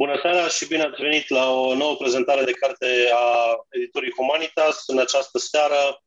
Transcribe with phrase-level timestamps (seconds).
[0.00, 4.82] Bună seara și bine ați venit la o nouă prezentare de carte a editorii Humanitas.
[4.86, 6.02] În această seară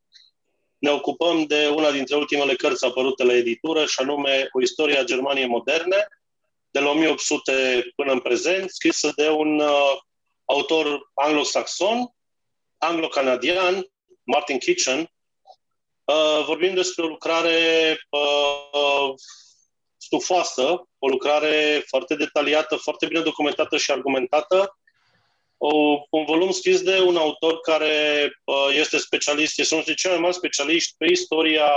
[0.78, 5.04] ne ocupăm de una dintre ultimele cărți apărute la editură, și anume O istorie a
[5.04, 6.08] Germaniei moderne,
[6.70, 9.96] de la 1800 până în prezent, scrisă de un uh,
[10.44, 12.14] autor anglo-saxon,
[12.78, 13.86] anglo-canadian,
[14.22, 15.10] Martin Kitchen.
[16.04, 19.14] Uh, vorbim despre o lucrare uh,
[20.04, 24.78] stufoasă, o lucrare foarte detaliată, foarte bine documentată și argumentată.
[25.56, 25.76] O,
[26.10, 30.20] un volum scris de un autor care uh, este specialist, este unul dintre cei mai
[30.26, 31.70] mari specialiști pe istoria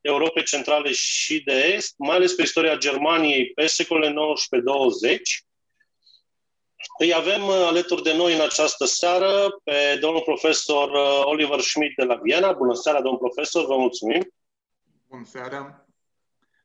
[0.00, 4.14] Europei Centrale și de Est, mai ales pe istoria Germaniei pe secolele 19-20.
[6.98, 11.96] Îi avem uh, alături de noi în această seară pe domnul profesor uh, Oliver Schmidt
[11.96, 12.52] de la Viena.
[12.52, 14.32] Bună seara, domnul profesor, vă mulțumim.
[15.08, 15.84] Bună seara.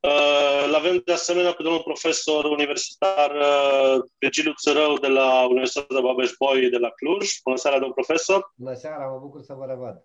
[0.05, 6.01] Uh, îl avem de asemenea pe domnul profesor universitar uh, Virgiliu Țărău de la Universitatea
[6.01, 7.29] Babeș-Bolyai de la Cluj.
[7.43, 8.53] Bună seara, domnul profesor!
[8.55, 10.01] Bună seara, mă bucur să vă revăd!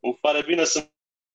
[0.00, 0.88] Îmi pare bine să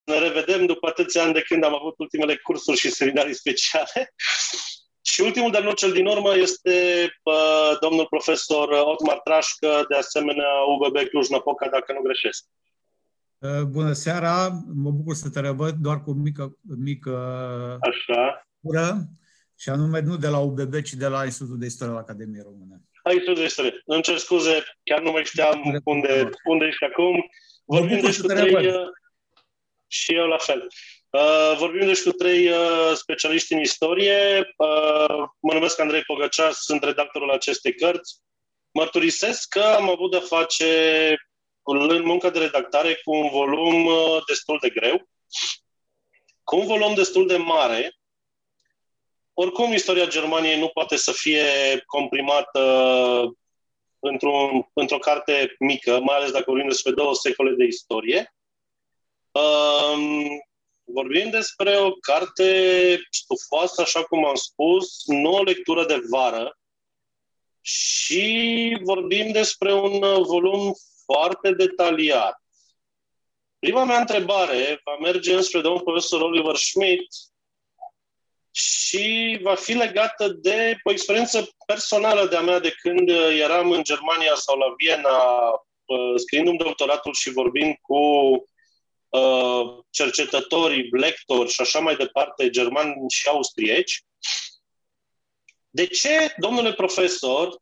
[0.04, 4.14] ne revedem după atâția ani de când am avut ultimele cursuri și seminarii speciale.
[5.10, 10.48] și ultimul, dar nu cel din urmă, este uh, domnul profesor Otmar Trașcă, de asemenea
[10.68, 12.44] UBB Cluj-Napoca, dacă nu greșesc.
[13.46, 17.12] Uh, bună seara, mă bucur să te revăd doar cu o mică, mică
[17.80, 18.48] Așa.
[18.60, 18.96] ură,
[19.58, 22.80] și anume nu de la UBB, ci de la Institutul de Istorie al Academiei Române.
[23.02, 23.82] La Institutul de Istorie.
[23.84, 27.30] Îmi cer scuze, chiar nu mai știam unde, unde ești acum.
[27.64, 28.88] Vorbim deci cu trei, uh,
[29.86, 30.66] și eu la fel.
[31.10, 34.38] Uh, vorbim deci cu trei uh, specialiști în istorie.
[34.56, 38.20] Uh, mă numesc Andrei Pogăcea, sunt redactorul acestei cărți.
[38.70, 40.66] Mărturisesc că am avut de face
[41.66, 45.08] în munca de redactare cu un volum uh, destul de greu,
[46.44, 47.96] cu un volum destul de mare.
[49.34, 51.44] Oricum, istoria Germaniei nu poate să fie
[51.86, 52.60] comprimată
[53.98, 58.34] într-o, într-o carte mică, mai ales dacă vorbim despre două secole de istorie.
[59.30, 60.26] Um,
[60.84, 66.58] vorbim despre o carte stufoasă, așa cum am spus, nu o lectură de vară,
[67.60, 70.74] și vorbim despre un volum
[71.12, 72.40] foarte detaliat.
[73.58, 77.14] Prima mea întrebare va merge înspre domnul profesor Oliver Schmidt
[78.50, 83.08] și va fi legată de o experiență personală de-a mea de când
[83.38, 85.18] eram în Germania sau la Viena
[85.84, 87.96] uh, scriind doctoratul și vorbind cu
[89.08, 94.04] uh, cercetătorii, lectori și așa mai departe, germani și austrieci.
[95.70, 97.56] De ce, domnule profesor,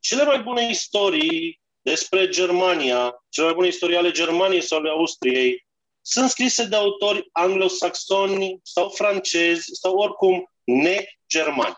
[0.00, 5.66] cele mai bune istorii despre Germania, cele mai bune istorie ale Germaniei sau ale Austriei,
[6.00, 11.76] sunt scrise de autori anglosaxoni sau francezi sau oricum ne-germani.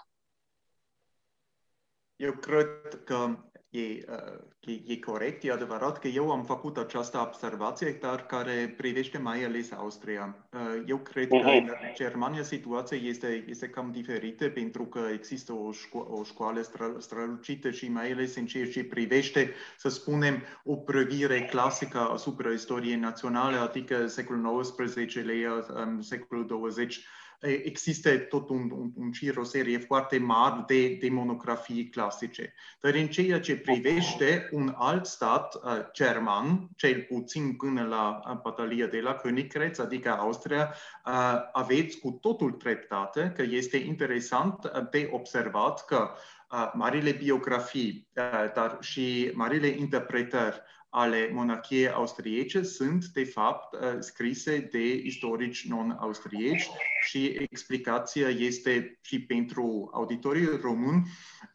[2.17, 7.19] Eu cred că e, uh, e, e corect, e adevărat că eu am făcut această
[7.19, 10.37] observație, dar care privește mai ales Austria.
[10.53, 11.43] Uh, eu cred uh-huh.
[11.43, 11.57] că mhm.
[11.57, 16.61] în Germania situația este, este cam diferită pentru că există o, șco- o școală
[16.99, 22.97] strălucită și mai ales în ceea ce privește, să spunem, o privire clasică asupra istoriei
[22.97, 27.05] naționale, adică secolul XIX, um, secolul 20
[27.41, 32.55] există tot un, un, un cir, o serie foarte mare de, de monografii clasice.
[32.81, 35.61] Dar în ceea ce privește un alt stat uh,
[35.93, 40.75] german, cel puțin până la uh, batalia de la Königgrätz, adică Austria,
[41.07, 41.13] uh,
[41.53, 46.11] aveți cu totul treptate că este interesant uh, de observat că
[46.51, 53.81] uh, marile biografii, uh, dar și marile interpretări ale monarhiei austriece sunt, de fapt, uh,
[53.99, 56.69] scrise de istorici non-austrieci
[57.07, 61.03] și explicația este și pentru auditorii români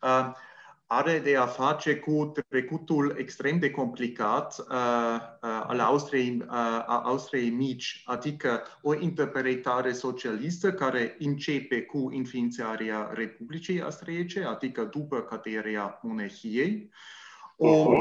[0.01, 0.31] uh,
[0.87, 4.65] are de a face cu trecutul extrem de complicat uh,
[5.41, 6.47] uh, al Austriei, uh,
[6.85, 15.21] a Austriei mici, adică o interpretare socialistă care începe cu înființarea Republicii Austriece, adică după
[15.21, 16.89] căderea monarhiei,
[17.57, 17.91] o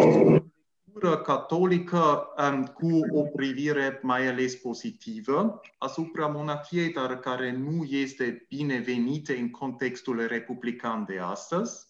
[0.95, 8.47] cultură catolică um, cu o privire mai ales pozitivă asupra monarhiei, dar care nu este
[8.49, 11.87] binevenită în contextul republican de astăzi.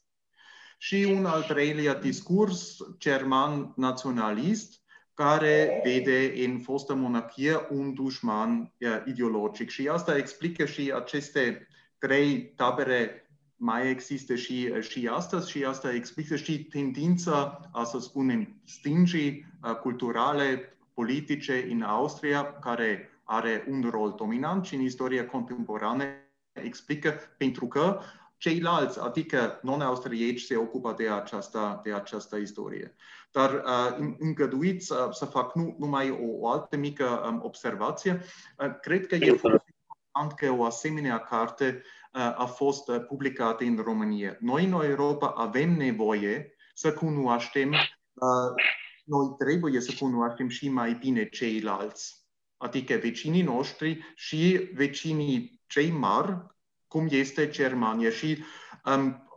[0.78, 4.82] Și un al treilea discurs german naționalist,
[5.14, 9.68] care vede în fostă monarhie un dușman uh, ideologic.
[9.68, 11.68] Și asta explică și aceste
[11.98, 13.23] trei tabere
[13.56, 19.46] mai există și, și astăzi și asta explică și tendința, să spunem, stângii
[19.82, 26.04] culturale, politice în Austria, care are un rol dominant și în istoria contemporană
[26.52, 28.00] explică pentru că
[28.36, 32.94] ceilalți, adică non-austrieci, se ocupă de această, de această istorie.
[33.30, 38.20] Dar uh, îngăduiți uh, să fac nu, numai o, o altă mică um, observație.
[38.58, 43.64] Uh, cred că e foarte important că o asemenea carte uh, a fost uh, publicată
[43.64, 44.37] în România.
[44.40, 48.62] Noi în Europa avem nevoie să cunoaștem, uh,
[49.05, 52.25] noi trebuie să cunoaștem și mai bine ceilalți
[52.64, 56.46] adică vecinii noștri și vecinii cei mari,
[56.88, 58.11] cum este Germania.
[58.11, 58.44] Și
[58.84, 59.28] um,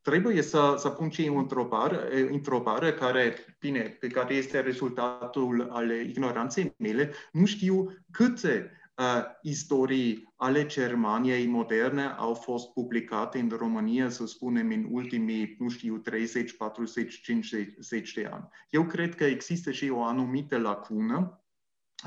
[0.00, 5.90] trebuie să, să pun și o întrebare, întrebare care, bine, pe care este rezultatul al
[5.90, 7.12] ignoranței mele.
[7.32, 8.81] Nu știu câte uh,
[9.42, 15.96] istorii ale Germaniei moderne au fost publicate în România, să spunem, în ultimii, nu știu,
[15.96, 18.48] 30, 40, 50 de ani.
[18.70, 21.42] Eu cred că există și o anumită lacună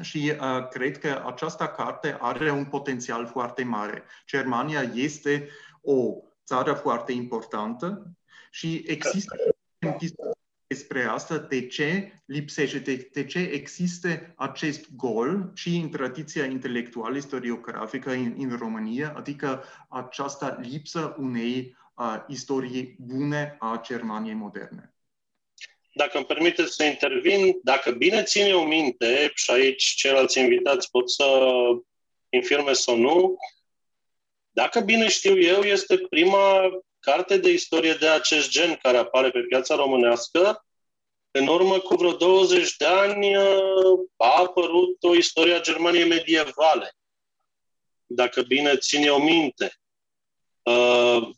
[0.01, 4.03] și uh, cred că această carte are un potențial foarte mare.
[4.27, 5.49] Germania este
[5.81, 6.13] o
[6.45, 8.11] țară foarte importantă
[8.51, 9.35] și există
[10.67, 17.17] despre asta, de ce lipsește, de, de ce există acest gol și în tradiția intelectuală
[17.17, 24.93] istoriografică în, în România, adică această lipsă unei uh, istorii bune a Germaniei moderne.
[25.93, 31.11] Dacă îmi permiteți să intervin, dacă bine ține o minte, și aici ceilalți invitați pot
[31.11, 31.25] să
[32.29, 33.37] infirme sau nu,
[34.51, 36.61] dacă bine știu eu, este prima
[37.05, 40.65] carte de istorie de acest gen care apare pe piața românească.
[41.31, 43.35] În urmă cu vreo 20 de ani
[44.17, 46.95] a apărut o istorie a Germaniei medievale,
[48.05, 49.73] dacă bine ține o minte.
[50.63, 51.29] Uh,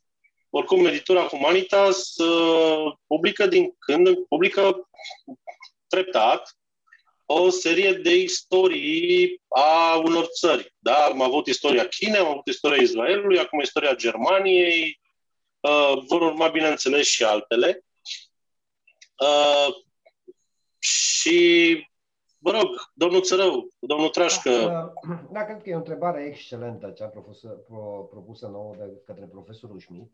[0.49, 4.89] oricum, editura Humanitas uh, publică din când publică
[5.87, 6.57] treptat
[7.25, 10.75] o serie de istorii a unor țări.
[10.79, 10.95] Da?
[10.95, 14.99] Am avut istoria Chinei, am avut istoria Israelului, acum istoria Germaniei,
[15.59, 17.85] uh, vor urma, bineînțeles, și altele.
[19.19, 19.75] Uh,
[20.79, 21.87] și,
[22.37, 24.49] vă rog, domnul Țărău, domnul Trașcă.
[24.49, 24.93] Da,
[25.31, 29.79] da, cred că e o întrebare excelentă cea propusă, pro, propusă nouă de către profesorul
[29.79, 30.11] Schmidt.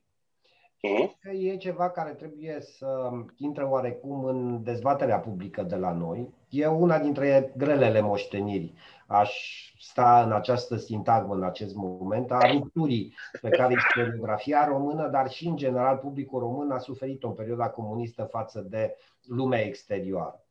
[0.88, 1.09] Uh-huh.
[1.21, 6.33] Că e ceva care trebuie să intre oarecum în dezbaterea publică de la noi.
[6.50, 8.74] E una dintre grelele moșteniri.
[9.07, 9.31] Aș
[9.80, 15.47] sta în această sintagmă în acest moment a rupturii pe care istoriografia română, dar și
[15.47, 18.95] în general publicul român a suferit-o în perioada comunistă față de
[19.27, 20.45] lumea exterioară.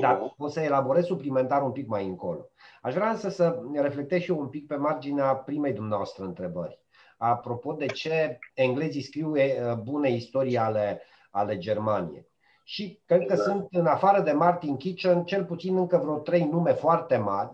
[0.00, 2.48] Dar o să elaborez suplimentar un pic mai încolo.
[2.82, 6.81] Aș vrea însă să reflectez și eu un pic pe marginea primei dumneavoastră întrebări
[7.22, 9.34] apropo de ce englezii scriu
[9.82, 12.30] bune istorii ale, ale Germaniei.
[12.64, 13.42] Și cred că da.
[13.42, 17.50] sunt, în afară de Martin Kitchen, cel puțin încă vreo trei nume foarte mari.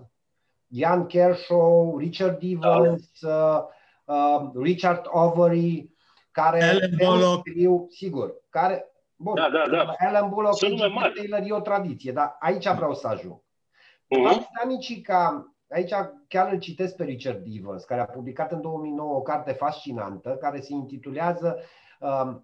[0.67, 3.69] Jan Kershaw, Richard Evans, da.
[4.05, 5.91] uh, uh, Richard Overy,
[6.31, 7.49] care Alan Bullock.
[7.49, 9.95] scriu, sigur, care, bun, da, da, da.
[9.99, 10.81] Alan Bullock, Sunt
[11.15, 13.41] Taylor e o tradiție, dar aici vreau să ajung.
[13.41, 15.03] Uh-huh.
[15.03, 15.93] ca Aici
[16.29, 20.61] chiar îl citesc pe Richard Evans, care a publicat în 2009 o carte fascinantă care
[20.61, 21.59] se intitulează
[22.01, 22.43] um,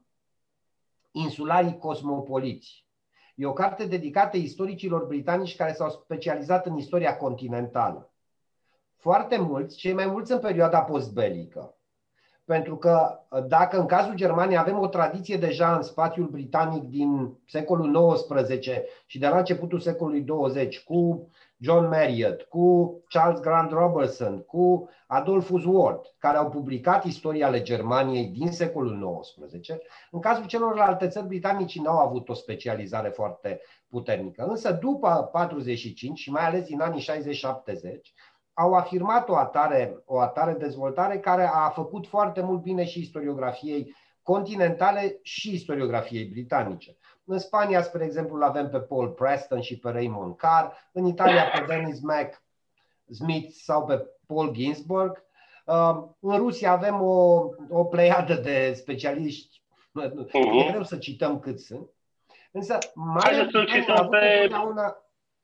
[1.17, 2.87] Insularii cosmopoliți.
[3.35, 8.13] E o carte dedicată istoricilor britanici care s-au specializat în istoria continentală.
[8.97, 11.77] Foarte mulți, cei mai mulți în perioada postbelică.
[12.45, 18.13] Pentru că dacă în cazul Germaniei avem o tradiție deja în spațiul britanic din secolul
[18.13, 18.69] XIX
[19.07, 21.29] și de la începutul secolului 20 cu
[21.65, 28.27] John Marriott, cu Charles Grant Robertson, cu Adolphus Ward, care au publicat istoria ale Germaniei
[28.27, 29.69] din secolul XIX.
[30.11, 34.45] În cazul celorlalte țări, britanicii n-au avut o specializare foarte puternică.
[34.45, 37.05] Însă după 45 și mai ales din anii 60-70,
[38.53, 43.95] au afirmat o atare, o atare dezvoltare care a făcut foarte mult bine și istoriografiei
[44.23, 46.97] continentale și istoriografiei britanice.
[47.25, 51.65] În Spania, spre exemplu, avem pe Paul Preston și pe Raymond Carr, în Italia pe
[51.67, 52.43] Dennis Mac
[53.11, 55.23] Smith sau pe Paul Ginsburg.
[55.65, 59.63] Um, în Rusia avem o, o pleiadă de specialiști,
[60.01, 60.67] uh-huh.
[60.67, 61.89] e greu să cităm cât sunt.
[62.51, 64.49] Însă, mai să cităm pe...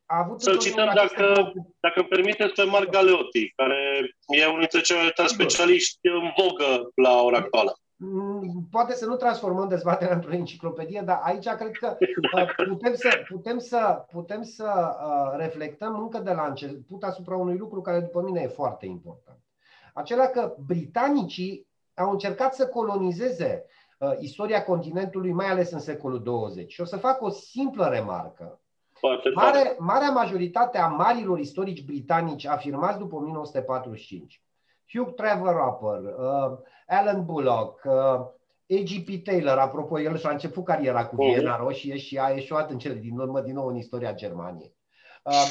[0.07, 4.81] A avut să cităm, dacă, dacă îmi permiteți, pe Marc Galeotti, care e unul dintre
[4.81, 7.79] cei mai specialiști în vogă la ora actuală.
[8.03, 11.97] Mm, poate să nu transformăm dezbaterea într-o enciclopedie, dar aici cred că
[12.37, 17.57] uh, putem să, putem să, putem să uh, reflectăm încă de la început asupra unui
[17.57, 19.39] lucru care după mine e foarte important.
[19.95, 23.65] Acela că britanicii au încercat să colonizeze
[23.99, 26.73] uh, istoria continentului, mai ales în secolul 20.
[26.73, 28.61] Și o să fac o simplă remarcă.
[29.35, 34.43] Mare, marea majoritate a marilor istorici britanici afirmați după 1945
[34.93, 38.39] Hugh Trevor Upper, uh, Alan Bullock, uh,
[38.79, 39.25] A.G.P.
[39.25, 41.33] Taylor, apropo, el și-a început cariera cu mhm.
[41.33, 44.75] Viena Roșie și a ieșuat în cele din urmă din nou în istoria Germaniei.
[45.23, 45.47] Uh,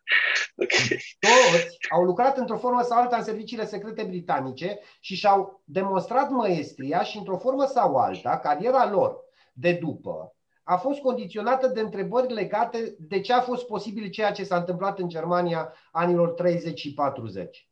[0.62, 0.98] okay.
[1.18, 7.02] Toți au lucrat într-o formă sau alta în serviciile secrete britanice și și-au demonstrat măestria
[7.02, 9.16] și într-o formă sau alta, cariera lor
[9.52, 10.32] de după
[10.70, 14.98] a fost condiționată de întrebări legate de ce a fost posibil ceea ce s-a întâmplat
[14.98, 17.68] în Germania anilor 30 și 40.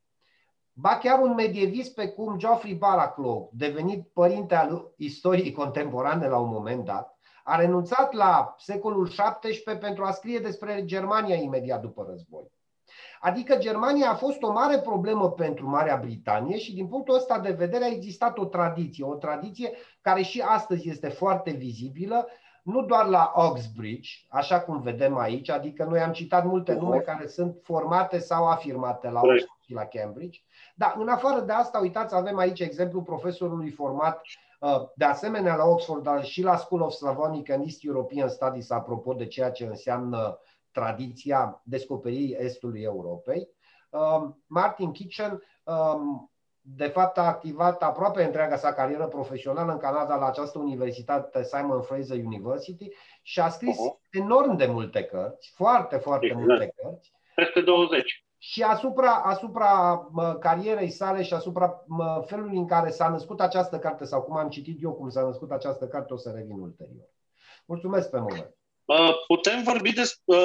[0.79, 6.49] Ba chiar un medievist pe cum Geoffrey Baraclough, devenit părinte al istoriei contemporane la un
[6.49, 12.51] moment dat, a renunțat la secolul XVII pentru a scrie despre Germania imediat după război.
[13.21, 17.51] Adică Germania a fost o mare problemă pentru Marea Britanie și din punctul ăsta de
[17.51, 22.27] vedere a existat o tradiție, o tradiție care și astăzi este foarte vizibilă,
[22.63, 27.27] nu doar la Oxbridge, așa cum vedem aici, adică noi am citat multe nume care
[27.27, 30.41] sunt formate sau afirmate la Oxford și la Cambridge,
[30.75, 34.21] dar în afară de asta, uitați, avem aici exemplu profesorului format
[34.61, 38.71] uh, de asemenea la Oxford, dar și la School of Slavonic and East European Studies,
[38.71, 40.39] apropo de ceea ce înseamnă
[40.73, 43.49] tradiția descoperirii Estului Europei.
[43.91, 46.31] Um, Martin Kitchen, um,
[46.61, 51.83] de fapt, a activat aproape întreaga sa carieră profesională în Canada la această universitate, Simon
[51.83, 52.89] Fraser University,
[53.23, 54.11] și a scris uh-huh.
[54.11, 56.47] enorm de multe cărți, foarte, foarte exact.
[56.47, 57.13] multe cărți.
[57.35, 58.26] Peste 20.
[58.49, 60.01] Și asupra, asupra
[60.41, 61.85] carierei sale și asupra
[62.27, 65.51] felului în care s-a născut această carte, sau cum am citit eu cum s-a născut
[65.51, 67.09] această carte, o să revin ulterior.
[67.65, 68.57] Mulțumesc pe moment.
[69.27, 70.37] Putem vorbi despre,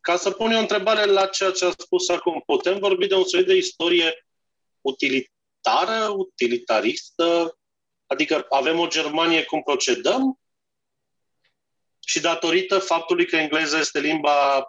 [0.00, 3.14] ca să pun eu o întrebare la ceea ce a spus acum, putem vorbi de
[3.14, 4.26] un soi de istorie
[4.80, 7.58] utilitară, utilitaristă,
[8.06, 10.38] adică avem o Germanie cum procedăm
[12.06, 14.66] și datorită faptului că engleza este limba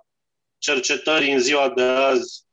[0.64, 2.46] cercetării în ziua de azi,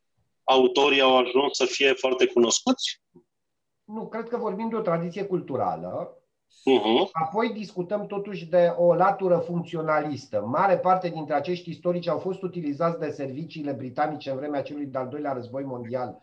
[0.45, 3.03] autorii au ajuns să fie foarte cunoscuți?
[3.85, 6.15] Nu, cred că vorbim de o tradiție culturală
[6.51, 7.09] Uh-huh.
[7.13, 10.45] Apoi discutăm totuși de o latură funcționalistă.
[10.47, 15.09] Mare parte dintre acești istorici au fost utilizați de serviciile britanice în vremea celui de-al
[15.09, 16.23] doilea război mondial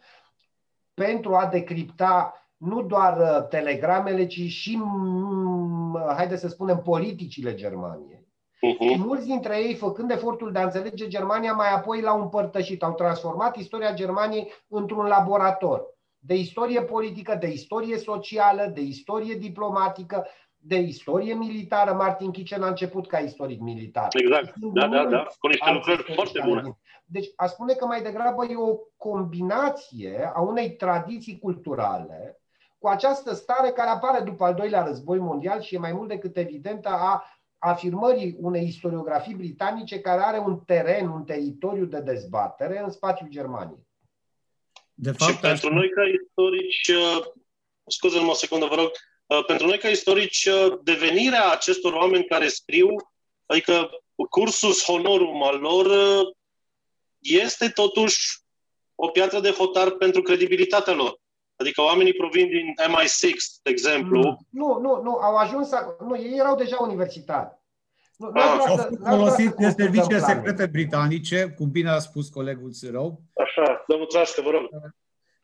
[0.94, 8.17] pentru a decripta nu doar uh, telegramele, ci și, mm, haideți să spunem, politicile Germaniei.
[8.58, 8.92] Uh-huh.
[8.92, 12.94] Și mulți dintre ei, făcând efortul de a înțelege Germania, mai apoi l-au împărtășit, au
[12.94, 20.76] transformat istoria Germaniei într-un laborator de istorie politică, de istorie socială, de istorie diplomatică, de
[20.76, 21.94] istorie militară.
[21.94, 24.08] Martin Kitchen a început ca istoric militar.
[24.12, 26.78] Exact, da, da, da, cu niște lucrări foarte bune.
[27.06, 32.42] Deci a spune că mai degrabă e o combinație a unei tradiții culturale
[32.78, 36.38] cu această stare care apare după al doilea război mondial și e mai mult decât
[36.38, 37.24] evidentă a
[37.58, 43.88] afirmării unei istoriografii britanice care are un teren, un teritoriu de dezbatere în spațiul Germaniei.
[44.94, 47.26] De fapt, și pentru noi ca istorici, uh,
[47.88, 48.92] scuze-mă o secundă, vă rog,
[49.26, 52.96] uh, pentru noi ca istorici, uh, devenirea acestor oameni care scriu,
[53.46, 53.90] adică
[54.30, 55.88] cursus honorum al lor,
[57.20, 58.40] este totuși
[58.96, 61.20] o piatră de hotar pentru credibilitatea lor.
[61.58, 64.46] Adică oamenii provin din MI6, de exemplu.
[64.50, 65.70] Nu, nu, nu, au ajuns,
[66.08, 67.58] nu, ei erau deja universitari.
[68.18, 73.22] Nu, ah, au fost folosiți de serviciile secrete britanice, cum bine a spus colegul Țărău.
[73.34, 74.70] Așa, domnul Trașcă, vă rog.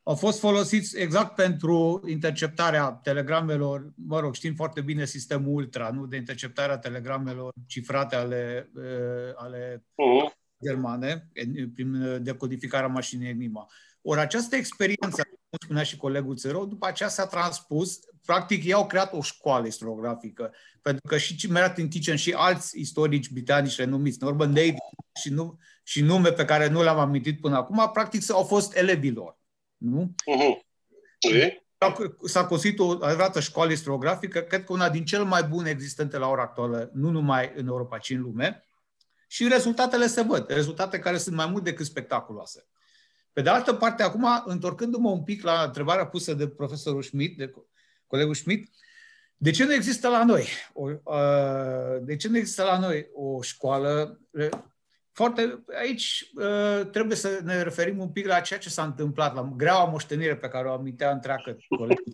[0.02, 6.06] Au fost folosiți exact pentru interceptarea telegramelor, mă rog, știm foarte bine sistemul Ultra, nu?
[6.06, 10.32] De interceptarea telegramelor cifrate ale, uh, ale uh-huh.
[10.64, 11.28] germane,
[11.74, 13.66] prin decodificarea mașinii Enigma.
[14.02, 15.22] Ori această experiență,
[15.54, 19.66] cum spunea și colegul Țărău, după aceea s-a transpus, practic ei au creat o școală
[19.66, 24.76] istoriografică, pentru că și Martin Kitchen și alți istorici britanici renumiți, Norman David
[25.20, 29.38] și, nu, și nume pe care nu le-am amintit până acum, practic au fost elevilor.
[29.76, 30.14] Nu?
[30.14, 30.72] Uh-huh.
[31.20, 31.62] Okay.
[32.24, 36.28] S-a construit o adevărată școală istoriografică, cred că una din cele mai bune existente la
[36.28, 38.64] ora actuală, nu numai în Europa, ci în lume.
[39.26, 42.66] Și rezultatele se văd, rezultate care sunt mai mult decât spectaculoase.
[43.34, 47.52] Pe de altă parte, acum, întorcându-mă un pic la întrebarea pusă de profesorul Schmidt, de
[48.06, 48.70] colegul Schmidt,
[49.36, 50.46] de ce nu există la noi?
[50.72, 54.20] O, uh, de ce nu există la noi o școală?
[55.12, 59.52] Foarte, aici uh, trebuie să ne referim un pic la ceea ce s-a întâmplat, la
[59.56, 62.04] greaua moștenire pe care o amintea întreagă colegul.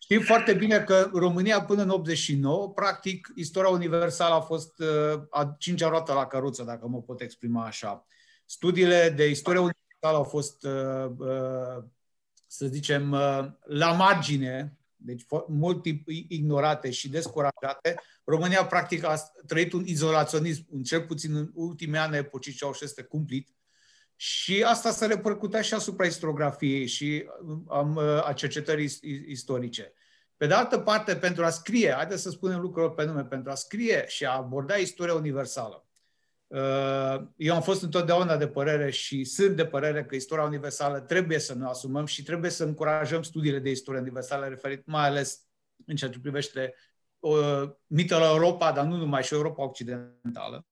[0.00, 5.54] Știm foarte bine că România până în 89, practic, istoria universală a fost uh, a
[5.58, 8.06] cincea roată la căruță, dacă mă pot exprima așa.
[8.52, 11.84] Studiile de istorie universală au fost, uh, uh,
[12.46, 18.00] să zicem, uh, la margine, deci mult timp ignorate și descurajate.
[18.24, 23.48] România, practic, a trăit un izolaționism, în cel puțin în ultimii ani epocii Ceaușescu cumplit,
[24.16, 27.24] Și asta se repercutea și asupra istoriografiei și
[28.24, 29.92] a cercetării istorice.
[30.36, 33.54] Pe de altă parte, pentru a scrie, haideți să spunem lucrurile pe nume, pentru a
[33.54, 35.91] scrie și a aborda istoria universală, uh,
[37.36, 41.54] eu am fost întotdeauna de părere și sunt de părere că istoria universală trebuie să
[41.54, 45.46] ne asumăm și trebuie să încurajăm studiile de istorie universală referit mai ales
[45.86, 46.74] în ceea ce privește
[47.18, 50.66] uh, mitele Europa, dar nu numai și Europa Occidentală.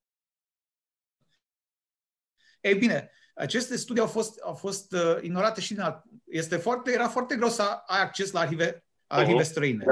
[2.61, 6.03] Ei bine, aceste studii au fost, au fost uh, ignorate și din alt.
[6.25, 9.47] Este foarte, era foarte greu să ai acces la arhive arhive uh-huh.
[9.47, 9.85] străine.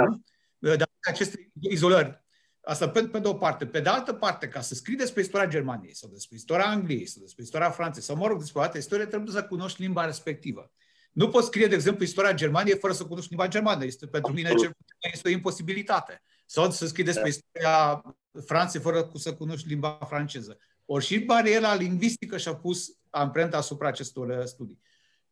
[0.58, 0.76] Da.
[0.76, 2.26] Dar aceste izolări.
[2.60, 3.66] Asta pe, pe de o parte.
[3.66, 7.22] Pe de altă parte, ca să scrii despre istoria Germaniei sau despre istoria Angliei sau
[7.22, 10.72] despre istoria Franței sau, mă rog, despre alte istorie, trebuie să cunoști limba respectivă.
[11.12, 13.84] Nu poți scrie, de exemplu, istoria Germaniei fără să cunoști limba germană.
[13.84, 14.72] Este pentru mine cel
[15.12, 16.22] este o imposibilitate.
[16.46, 17.28] Sau să scrii despre da.
[17.28, 18.02] istoria
[18.46, 20.58] Franței fără să cunoști limba franceză.
[20.84, 24.80] Ori și bariera lingvistică și-a pus amprenta asupra acestor studii.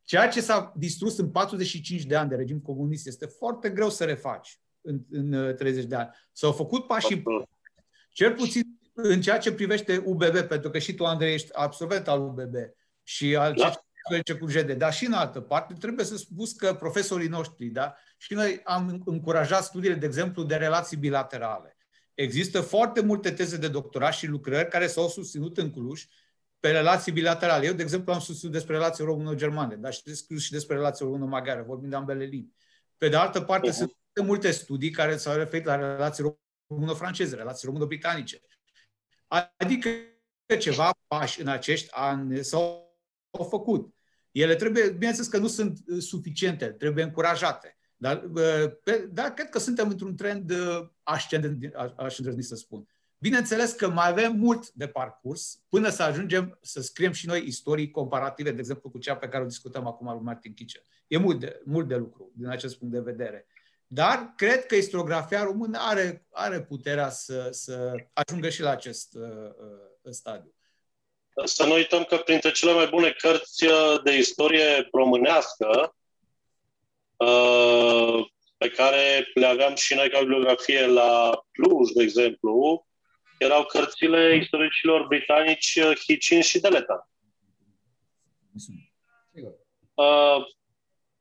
[0.03, 4.05] Ceea ce s-a distrus în 45 de ani de regim comunist este foarte greu să
[4.05, 6.11] refaci în, în 30 uh, de ani.
[6.33, 7.23] S-au făcut pași
[8.11, 8.63] cel puțin
[8.93, 12.55] în ceea ce privește UBB, pentru că și tu, Andrei, ești absolvent al UBB
[13.03, 13.73] și al da.
[14.25, 17.95] ce cu JD, dar și în altă parte trebuie să spus că profesorii noștri, da,
[18.17, 21.77] și noi am încurajat studiile, de exemplu, de relații bilaterale.
[22.15, 26.05] Există foarte multe teze de doctorat și lucrări care s-au susținut în Cluj
[26.61, 27.67] pe relații bilaterale.
[27.67, 31.63] Eu, de exemplu, am susținut despre relații româno-germane, dar și scris și despre relații româno-maghiare,
[31.63, 32.53] vorbim de ambele limbi.
[32.99, 33.73] Pe de altă parte, uh-huh.
[33.73, 38.41] sunt multe studii care s-au referit la relații româno-franceze, relații româno-britanice.
[39.57, 39.89] Adică
[40.59, 42.95] ceva pași în acești ani s-au
[43.49, 43.95] făcut.
[44.31, 47.79] Ele trebuie, bineînțeles că nu sunt uh, suficiente, trebuie încurajate.
[47.97, 52.89] Dar, uh, pe, dar cred că suntem într-un trend uh, ascendent, aș îndrăzni să spun.
[53.19, 57.91] Bineînțeles că mai avem mult de parcurs până să ajungem să scriem și noi istorii
[57.91, 60.83] comparative, de exemplu cu cea pe care o discutăm acum lui Martin Kitchen.
[61.07, 63.47] E mult de, mult de lucru din acest punct de vedere.
[63.87, 69.51] Dar cred că istoriografia română are, are puterea să, să ajungă și la acest uh,
[70.03, 70.55] uh, stadiu.
[71.45, 75.97] Să nu uităm că printre cele mai bune cărți uh, de istorie românească
[77.17, 82.87] uh, pe care le aveam și noi ca bibliografie la Cluj, de exemplu,
[83.39, 87.11] erau cărțile istoricilor britanici uh, Hitchin și Deleta.
[89.95, 90.47] Uh,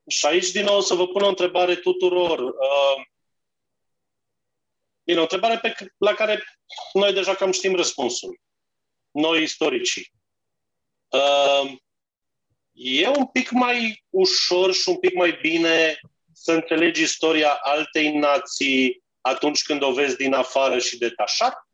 [0.07, 2.39] și aici, din nou, să vă pun o întrebare tuturor.
[2.39, 3.05] Uh,
[5.03, 6.43] bine, o întrebare pe, la care
[6.93, 8.39] noi deja cam știm răspunsul.
[9.11, 10.13] Noi, istoricii.
[11.07, 11.71] Uh,
[12.71, 15.99] e un pic mai ușor și un pic mai bine
[16.33, 21.67] să înțelegi istoria altei nații atunci când o vezi din afară și detașat?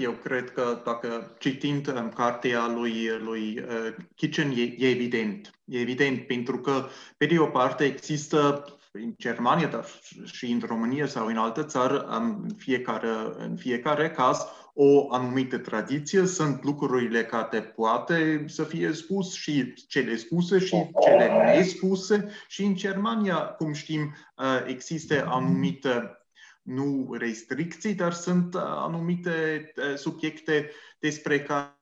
[0.00, 5.55] Eu cred că dacă citind um, cartea lui, lui uh, Kitchen, e, e evident.
[5.66, 9.84] E evident pentru că, pe de o parte, există în Germania, dar
[10.24, 14.38] și în România sau în altă țară, în fiecare, în fiecare caz,
[14.74, 21.54] o anumită tradiție, sunt lucrurile care poate să fie spus și cele spuse și cele
[21.54, 22.28] nespuse.
[22.48, 26.20] Și în Germania, cum știm, uh, există anumite
[26.62, 31.75] nu restricții, dar sunt uh, anumite uh, subiecte despre care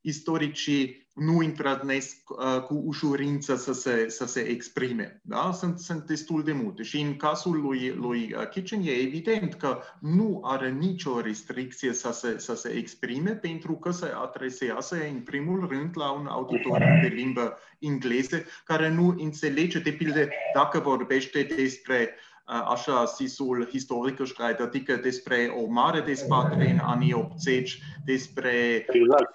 [0.00, 5.20] istoricii nu întrădnesc uh, cu ușurință să se, să se exprime.
[5.24, 5.52] Da?
[5.52, 6.82] Sunt, sunt destul de multe.
[6.82, 12.38] Și în cazul lui, lui Kitchen e evident că nu are nicio restricție să se,
[12.38, 17.58] să se exprime pentru că se adresează în primul rând la un auditoriu de limbă
[17.78, 25.54] engleză care nu înțelege, de pildă, dacă vorbește despre uh, așa zisul Historikerstreit, adică despre
[25.56, 29.30] o mare dezbatere în anii 80 despre exact.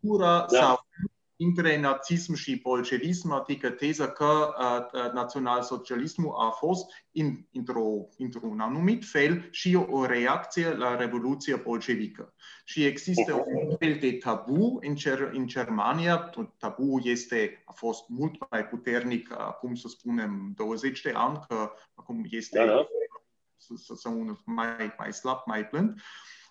[0.00, 0.58] cultura da.
[0.58, 0.86] sau
[1.36, 9.04] între nazism și bolșevism, adică teza că uh, naționalsocialismul a fost in, într-o, într-un anumit
[9.04, 12.34] fel și o reacție la Revoluția bolșevică.
[12.64, 18.50] Și există un fel de tabu în, Cer- în Germania, tabu este, a fost mult
[18.50, 22.86] mai puternic acum, să spunem, 20 de ani, că acum este da, da.
[23.56, 24.08] Să, să, să
[24.44, 26.00] mai, mai slab, mai blând,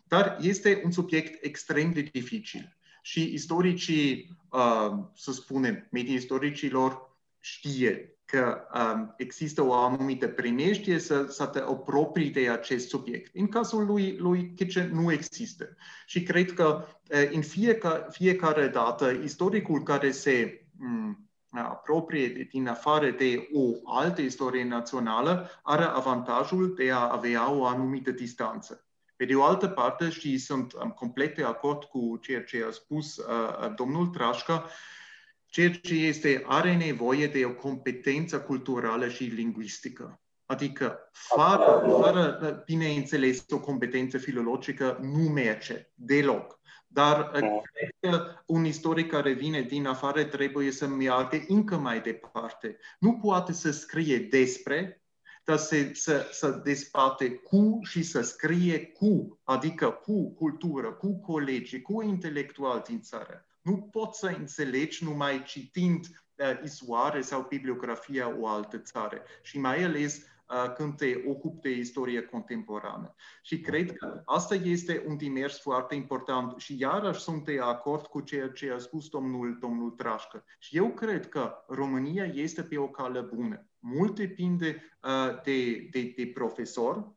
[0.04, 8.16] dar este un subiect extrem de dificil și istoricii, uh, să spunem, medii istoricilor știe
[8.26, 13.36] că um, există o anumită primeștie să, să te apropii de acest subiect.
[13.36, 15.76] În cazul lui, lui Kitchen nu există.
[16.06, 23.10] Și cred că uh, în fiecare, fiecare dată, istoricul care se um, apropie din afară
[23.10, 28.86] de o altă istorie națională are avantajul de a avea o anumită distanță.
[29.21, 32.71] Pe de o altă parte, și sunt um, complet de acord cu ceea ce a
[32.71, 34.69] spus uh, domnul Trașca,
[35.45, 40.21] ceea ce este, are nevoie de o competență culturală și lingvistică.
[40.45, 46.60] Adică, fără, fără bineînțeles, o competență filologică nu merge deloc.
[46.88, 47.62] Dar oh.
[47.73, 52.77] cred că un istoric care vine din afară trebuie să meargă încă mai departe.
[52.99, 55.01] Nu poate să scrie despre,
[55.52, 61.82] dar să, să, să despate cu și să scrie cu, adică cu cultură, cu colegii,
[61.82, 63.46] cu intelectuali din țară.
[63.62, 69.22] Nu poți să înțelegi numai citind uh, istoare sau bibliografia o altă țară.
[69.42, 70.26] Și mai ales
[70.76, 73.16] când te ocupi de istorie contemporană.
[73.42, 78.22] Și cred că asta este un dimers foarte important și iarăși sunt de acord cu
[78.22, 80.44] ceea ce a spus domnul, domnul Trașcă.
[80.60, 83.66] Și eu cred că România este pe o cale bună.
[83.82, 87.13] Mult depinde uh, de, de, de profesor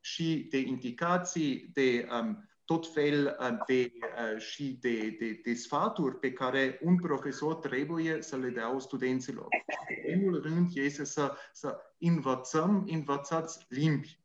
[0.00, 3.92] și de indicații, de um, tot fel uh, de,
[4.34, 9.46] uh, și de, de, de sfaturi pe care un profesor trebuie să le dea studenților.
[9.88, 14.22] În primul rând este să, să învățăm, învățați limbi.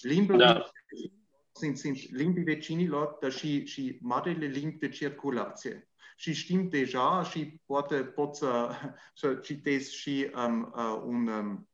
[0.00, 0.70] Limbile da.
[1.52, 5.88] sunt, sunt limbi vecinilor, dar și, și marele limbi de circulație.
[6.16, 8.70] Și știm deja și poate pot să,
[9.14, 11.68] să citesc și um, uh, un, um,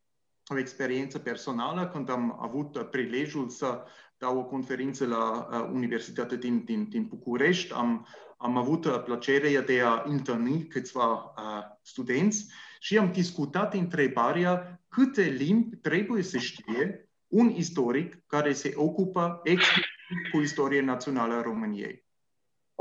[0.46, 3.85] o experiență personală când am avut prilejul să
[4.20, 7.72] dau o conferință la uh, Universitatea din, din, din București.
[7.72, 12.46] Am, am avut uh, plăcerea de a întâlni câțiva uh, studenți
[12.81, 20.31] și am discutat întrebarea câte limbi trebuie să știe un istoric care se ocupă exclusiv
[20.33, 22.05] cu istoria națională a României.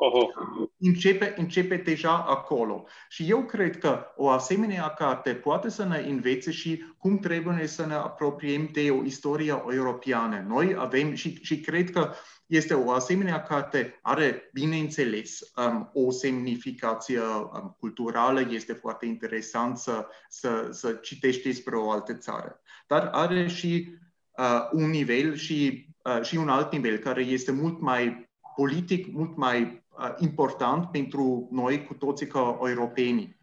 [0.02, 0.30] Oho.
[0.78, 2.86] Începe, începe deja acolo.
[3.10, 7.86] Și eu cred că o asemenea carte poate să ne învețe și cum trebuie să
[7.86, 10.46] ne apropiem de o istorie europeană.
[10.48, 12.14] Noi avem și, și cred că
[12.46, 20.08] este o asemenea carte, are, bineînțeles, um, o semnificație um, culturală, este foarte interesant să,
[20.30, 22.62] să, să citești despre o altă țară.
[22.88, 23.98] Dar are și
[24.38, 29.38] uh, un nivel și, uh, și un alt nivel care este mult mai politic, mult
[29.38, 29.89] mai Uh,
[30.20, 33.38] important pentru noi cu toții ca europeni.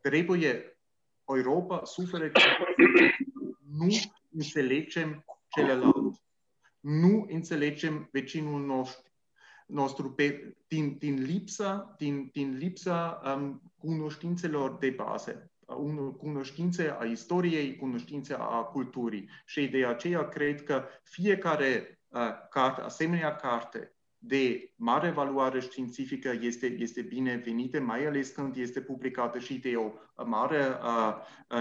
[0.00, 0.78] Trebuie
[1.28, 2.40] Europa suferă că
[3.78, 3.88] nu
[4.30, 6.22] înțelegem celălalt.
[6.80, 9.10] Nu înțelegem vecinul nostru,
[9.66, 15.50] nostru pe, din, din lipsa, din, din lipsa um, cunoștințelor de bază
[16.18, 19.28] cunoștințe a istoriei, cunoștințe a culturii.
[19.46, 26.76] Și de aceea cred că fiecare uh, carte, asemenea carte, de mare valoare științifică este,
[26.78, 29.90] este binevenită, mai ales când este publicată și de o
[30.24, 31.14] mare uh,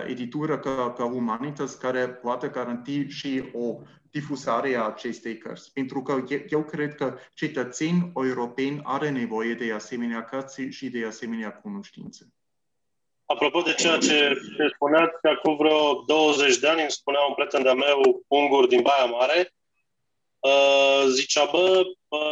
[0.08, 3.78] editură ca, ca Humanitas, care poate garanti și o
[4.12, 5.74] difuzare a acestei cărți.
[5.74, 11.54] Pentru că eu cred că cetățeni europeni are nevoie de asemenea cărți și de asemenea
[11.54, 12.28] cunoștințe.
[13.26, 14.34] Apropo de ceea ce
[14.74, 18.82] spuneați, că acum vreo 20 de ani îmi spunea un prieten de-a meu, ungur din
[18.82, 19.59] Baia Mare, Uh,
[21.08, 21.84] zicea, bă,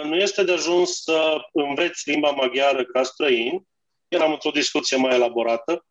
[0.04, 3.68] nu este de ajuns să înveți limba maghiară ca străin,
[4.08, 5.86] eram într-o discuție mai elaborată,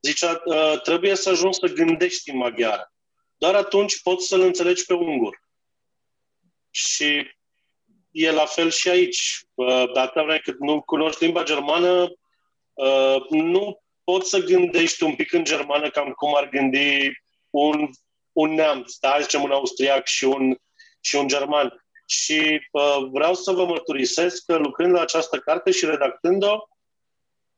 [0.00, 2.92] zicea, uh, trebuie să ajungi să gândești în maghiară.
[3.36, 5.44] Doar atunci poți să-l înțelegi pe ungur.
[6.70, 7.26] Și
[8.10, 9.40] e la fel și aici.
[9.54, 12.12] Uh, dacă vrei că nu cunoști limba germană,
[13.28, 17.10] nu poți să gândești un pic în germană cam cum ar gândi
[17.50, 17.90] un,
[18.32, 19.20] un neamț, da?
[19.20, 20.56] zicem un austriac și un
[21.06, 21.84] și un german.
[22.06, 26.68] Și uh, vreau să vă mărturisesc că lucrând la această carte și redactând-o,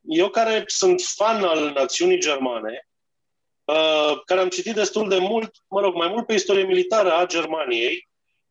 [0.01, 2.87] eu care sunt fan al națiunii germane,
[3.63, 7.25] uh, care am citit destul de mult, mă rog, mai mult pe istorie militară a
[7.25, 8.07] Germaniei,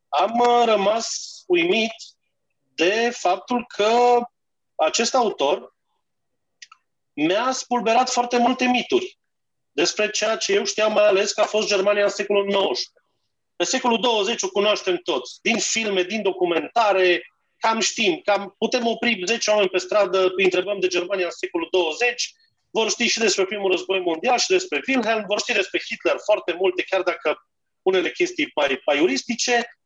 [0.09, 1.09] am uh, rămas
[1.47, 1.95] uimit
[2.75, 4.21] de faptul că
[4.75, 5.75] acest autor
[7.13, 9.19] mi-a spulberat foarte multe mituri
[9.71, 12.93] despre ceea ce eu știam mai ales că a fost Germania în secolul XIX.
[13.59, 17.23] Pe secolul 20 o cunoaștem toți, din filme, din documentare,
[17.57, 21.69] cam știm, cam putem opri 10 oameni pe stradă, îi întrebăm de Germania în secolul
[21.71, 22.33] 20,
[22.71, 26.53] vor ști și despre primul război mondial și despre Wilhelm, vor ști despre Hitler foarte
[26.53, 27.49] multe, chiar dacă
[27.83, 29.79] unele chestii mai paiuristice,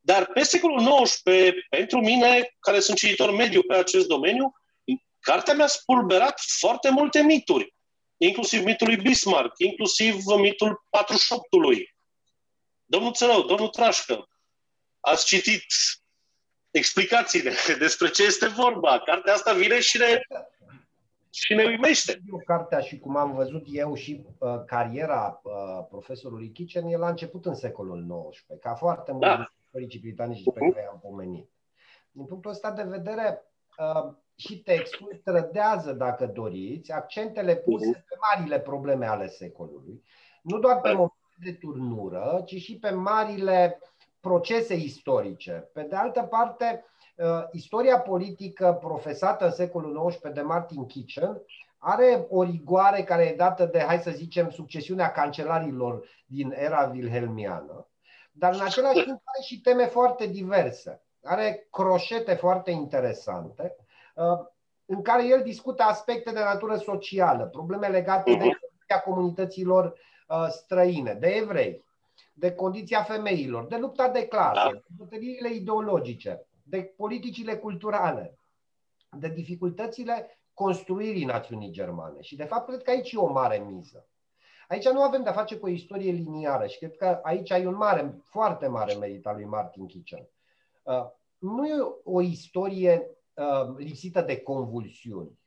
[0.00, 1.22] dar pe secolul XIX,
[1.68, 4.52] pentru mine, care sunt cititor mediu pe acest domeniu,
[5.20, 7.74] cartea mi-a spulberat foarte multe mituri,
[8.16, 11.93] inclusiv mitul lui Bismarck, inclusiv mitul 48-ului,
[12.84, 14.28] Domnul Țărău, domnul Trașcă,
[15.00, 15.64] ați citit
[16.70, 18.98] explicațiile despre ce este vorba.
[18.98, 20.20] Cartea asta vine și ne,
[21.30, 22.20] și ne uimește.
[22.30, 27.08] Eu cartea și cum am văzut eu și uh, cariera uh, profesorului Kitchen, el a
[27.08, 29.52] început în secolul XIX, ca foarte mulți da.
[29.64, 30.74] istoricii britanici despre uh-huh.
[30.74, 31.50] care am pomenit.
[32.10, 33.42] Din punctul ăsta de vedere,
[33.78, 38.04] uh, și textul trădează, dacă doriți, accentele puse uh-huh.
[38.08, 40.02] pe marile probleme ale secolului.
[40.42, 43.78] Nu doar pe momente de turnură, ci și pe marile
[44.20, 45.70] procese istorice.
[45.72, 46.84] Pe de altă parte,
[47.16, 51.42] uh, istoria politică profesată în secolul XIX de Martin Kitchen
[51.78, 57.88] are o rigoare care e dată de, hai să zicem, succesiunea cancelarilor din era wilhelmiană,
[58.32, 61.02] dar în același timp are și teme foarte diverse.
[61.22, 63.76] Are croșete foarte interesante,
[64.14, 64.46] uh,
[64.86, 69.02] în care el discută aspecte de natură socială, probleme legate de uh-huh.
[69.04, 70.13] comunităților uh,
[70.48, 71.84] străine, de evrei,
[72.34, 74.70] de condiția femeilor, de lupta de clasă, da.
[74.70, 78.38] de bătăliile ideologice, de politicile culturale,
[79.18, 82.20] de dificultățile construirii națiunii germane.
[82.20, 84.06] Și de fapt cred că aici e o mare miză.
[84.68, 87.74] Aici nu avem de-a face cu o istorie liniară și cred că aici ai un
[87.74, 90.28] mare, foarte mare merit al lui Martin Kitchen.
[90.82, 91.06] Uh,
[91.38, 95.38] nu e o istorie uh, lipsită de convulsiuni.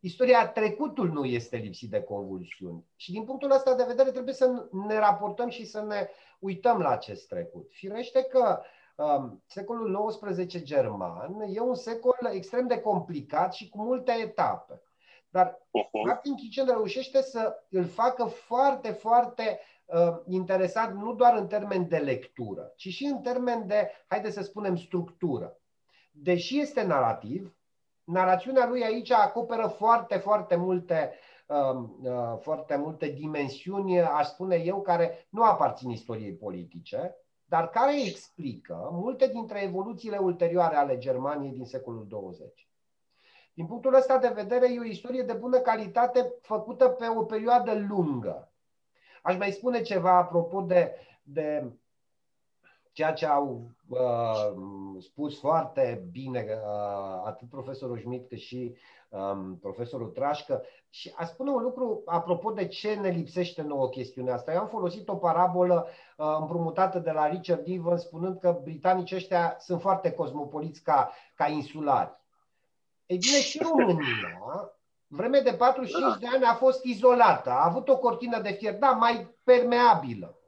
[0.00, 2.84] Istoria trecutului nu este lipsit de convulsiuni.
[2.96, 6.08] Și din punctul ăsta de vedere trebuie să ne raportăm și să ne
[6.38, 7.70] uităm la acest trecut.
[7.72, 8.60] Firește că
[8.96, 14.82] um, secolul XIX german e un secol extrem de complicat și cu multe etape.
[15.30, 16.06] Dar uh-huh.
[16.06, 21.96] Martin Kitchen reușește să îl facă foarte, foarte uh, interesant, nu doar în termen de
[21.96, 25.56] lectură, ci și în termen de, haide să spunem, structură.
[26.10, 27.54] Deși este narrativ,
[28.10, 31.12] narațiunea lui aici acoperă foarte, foarte multe,
[31.46, 38.02] um, uh, foarte multe dimensiuni, aș spune eu, care nu aparțin istoriei politice, dar care
[38.06, 42.68] explică multe dintre evoluțiile ulterioare ale Germaniei din secolul 20.
[43.54, 47.74] Din punctul ăsta de vedere, e o istorie de bună calitate făcută pe o perioadă
[47.88, 48.52] lungă.
[49.22, 51.72] Aș mai spune ceva apropo de, de
[52.92, 58.76] ceea ce au uh, spus foarte bine uh, atât profesorul Schmidt cât și
[59.08, 60.62] um, profesorul Trașcă.
[60.90, 64.52] Și a spune un lucru apropo de ce ne lipsește nouă chestiunea asta.
[64.52, 69.56] Eu am folosit o parabolă uh, împrumutată de la Richard Evans spunând că britanicii ăștia
[69.58, 72.18] sunt foarte cosmopoliți ca, ca insulari.
[73.06, 74.72] Ei bine, și România,
[75.06, 77.50] vreme de 45 de ani, a fost izolată.
[77.50, 80.39] A avut o cortină de fier, da, mai permeabilă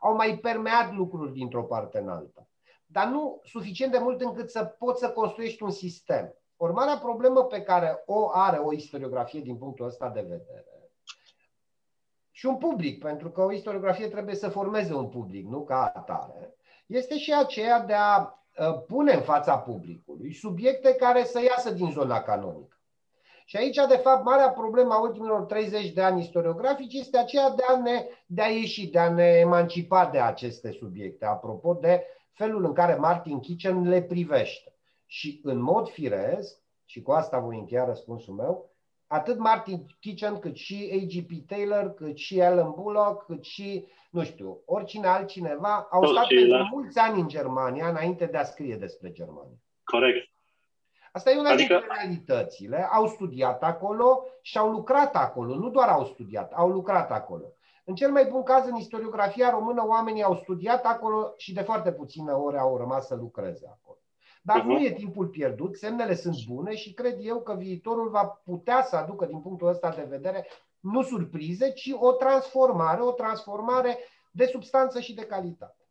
[0.00, 2.48] au mai permeat lucruri dintr-o parte în alta.
[2.86, 6.34] Dar nu suficient de mult încât să poți să construiești un sistem.
[6.56, 10.80] Urmarea problemă pe care o are o istoriografie din punctul ăsta de vedere
[12.40, 16.54] și un public, pentru că o istoriografie trebuie să formeze un public, nu ca atare,
[16.86, 21.90] este și aceea de a ă, pune în fața publicului subiecte care să iasă din
[21.90, 22.79] zona canonică.
[23.50, 27.62] Și aici, de fapt, marea problemă a ultimilor 30 de ani istoriografici este aceea de
[27.68, 32.64] a, ne, de a ieși, de a ne emancipa de aceste subiecte, apropo de felul
[32.64, 34.74] în care Martin Kitchen le privește.
[35.06, 38.70] Și în mod firesc, și cu asta voi încheia răspunsul meu,
[39.06, 41.46] atât Martin Kitchen, cât și A.G.P.
[41.46, 46.98] Taylor, cât și Alan Bullock, cât și, nu știu, oricine altcineva, au stat pentru mulți
[46.98, 49.58] ani în Germania înainte de a scrie despre Germania.
[49.84, 50.29] Corect.
[51.12, 51.74] Asta e una adică...
[51.74, 52.88] dintre realitățile.
[52.92, 55.54] Au studiat acolo și au lucrat acolo.
[55.54, 57.52] Nu doar au studiat, au lucrat acolo.
[57.84, 61.92] În cel mai bun caz, în istoriografia română, oamenii au studiat acolo și de foarte
[61.92, 63.98] puține ore au rămas să lucreze acolo.
[64.42, 64.64] Dar uh-huh.
[64.64, 68.96] nu e timpul pierdut, semnele sunt bune și cred eu că viitorul va putea să
[68.96, 70.46] aducă, din punctul ăsta de vedere,
[70.80, 73.98] nu surprize, ci o transformare, o transformare
[74.30, 75.86] de substanță și de calitate.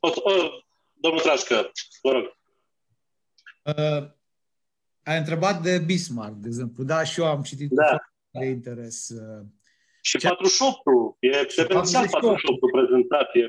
[0.00, 0.30] O, o,
[0.94, 1.70] domnul Trască,
[2.02, 2.36] vă rog.
[3.62, 4.10] Uh,
[5.02, 6.84] ai întrebat de Bismarck, de exemplu.
[6.84, 7.98] Da, și eu am citit da.
[8.30, 9.08] de interes.
[9.08, 9.46] Uh,
[10.02, 10.78] și 48
[11.18, 13.34] e esențial 48 prezentat.
[13.34, 13.40] E...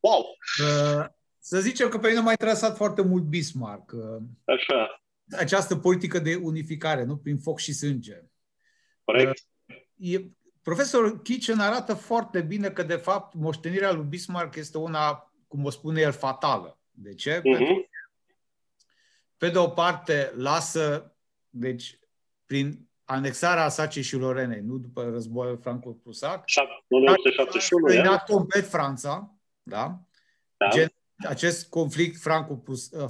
[0.00, 0.24] Wow!
[0.60, 1.06] Uh,
[1.38, 3.92] să zicem că pe mine m-a interesat foarte mult Bismarck.
[3.92, 5.02] Uh, Așa.
[5.30, 7.16] Această politică de unificare, nu?
[7.16, 8.22] Prin foc și sânge.
[9.04, 9.38] Corect.
[9.98, 10.30] Uh, e,
[10.62, 15.70] profesorul Kitchen arată foarte bine că, de fapt, moștenirea lui Bismarck este una, cum o
[15.70, 16.78] spune el, fatală.
[16.90, 17.38] De ce?
[17.38, 17.42] Uh-huh.
[17.42, 17.88] Pentru
[19.38, 21.14] pe de o parte, lasă,
[21.50, 21.98] deci,
[22.46, 26.44] prin anexarea Sacii și Lorenei, nu după războiul franco-prusac,
[26.88, 30.00] 1971, complet Franța, da?
[30.56, 30.68] da.
[30.68, 30.88] Gen,
[31.28, 32.20] acest conflict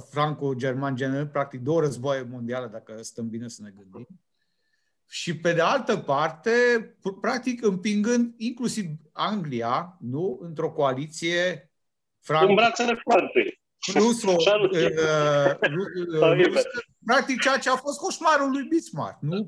[0.09, 4.07] franco-german general, practic două războaie mondiale, dacă stăm bine să ne gândim.
[5.07, 6.51] Și pe de altă parte,
[7.21, 11.71] practic împingând inclusiv Anglia, nu, într-o coaliție
[12.19, 12.49] franco...
[12.49, 13.58] În brațele foarte
[13.93, 14.69] ruso, uh,
[15.21, 15.55] uh,
[17.05, 19.45] practic ceea ce a fost coșmarul lui Bismarck, nu?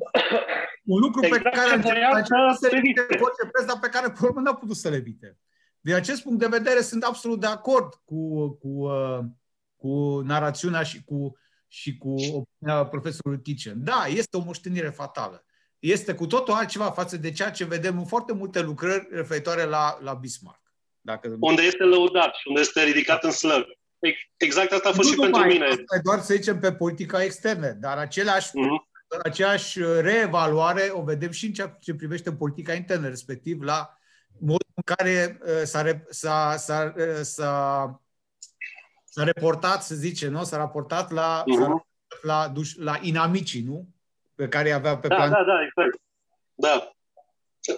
[0.83, 4.41] Un lucru exact pe care a încercat să evite voce dar pe care pe urmă
[4.41, 5.37] n-a putut să le evite.
[5.79, 9.19] Din acest punct de vedere, sunt absolut de acord cu, cu, uh,
[9.75, 13.83] cu narațiunea și cu, și cu opinia profesorului Kitchen.
[13.83, 15.45] Da, este o moștenire fatală.
[15.79, 19.97] Este cu totul altceva față de ceea ce vedem în foarte multe lucrări referitoare la,
[20.01, 20.61] la Bismarck.
[21.01, 21.37] Dacă...
[21.39, 23.65] Unde este lăudat și unde este ridicat în slăg.
[24.37, 25.67] Exact asta a fost nu și pentru mine.
[26.03, 29.19] Doar să zicem pe politica externă, dar același, uh-huh.
[29.23, 33.97] aceeași reevaluare o vedem și în ceea ce privește politica internă, respectiv la
[34.39, 38.01] modul în care uh, s-a, s-a, s-a, uh, s-a,
[39.05, 40.43] s-a reportat, să zicem, nu?
[40.43, 41.85] S-a raportat la, uh-huh.
[42.21, 43.87] la, la inamicii, nu?
[44.35, 45.29] Pe care avea pe da, plan.
[45.29, 46.01] Da, da, exact.
[46.55, 46.95] Da.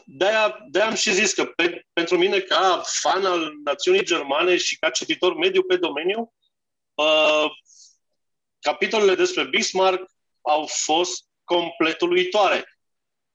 [0.05, 4.77] De-aia, de-aia am și zis că pe, pentru mine, ca fan al națiunii germane și
[4.77, 6.33] ca cititor mediu pe domeniu,
[6.93, 7.45] uh,
[8.59, 12.77] capitolele despre Bismarck au fost complet uluitoare.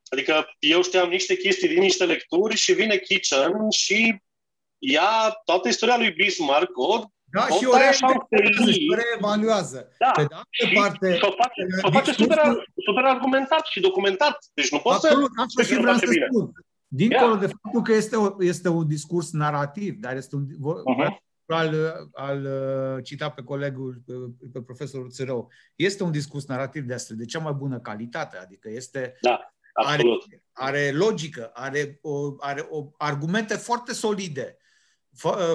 [0.08, 4.22] Adică eu știam niște chestii din niște lecturi și vine Kitchen și
[4.78, 7.76] ia toată istoria lui Bismarck, o da, și o
[8.94, 9.88] reevaluează.
[9.98, 12.38] Da, Pe de altă parte, și o face, o face super,
[12.86, 14.38] super argumentat și documentat.
[14.54, 15.42] Deci nu poți Absolut, să...
[15.42, 16.26] Absolut, și vreau să bine.
[16.30, 16.52] spun.
[16.88, 17.40] Dincolo yeah.
[17.40, 21.16] de faptul că este, o, este un discurs narrativ, dar este un, uh-huh.
[21.46, 24.02] al, al uh, cita pe colegul,
[24.52, 28.70] pe profesorul Țărău, este un discurs narrativ de astfel, de cea mai bună calitate, adică
[28.70, 30.02] este da, are,
[30.52, 34.67] are logică, are, o, are o, argumente foarte solide, fo- uh,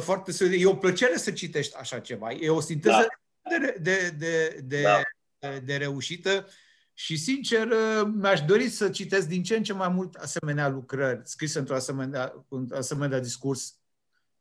[0.01, 0.55] foarte solide.
[0.55, 3.07] E o plăcere să citești așa ceva, e o sinteză
[3.41, 3.57] da.
[3.57, 5.01] de, de, de, de, da.
[5.39, 6.47] de, de reușită
[6.93, 11.21] și, sincer, uh, mi-aș dori să citesc din ce în ce mai mult asemenea lucrări
[11.23, 13.75] scrise într-un asemenea, un asemenea discurs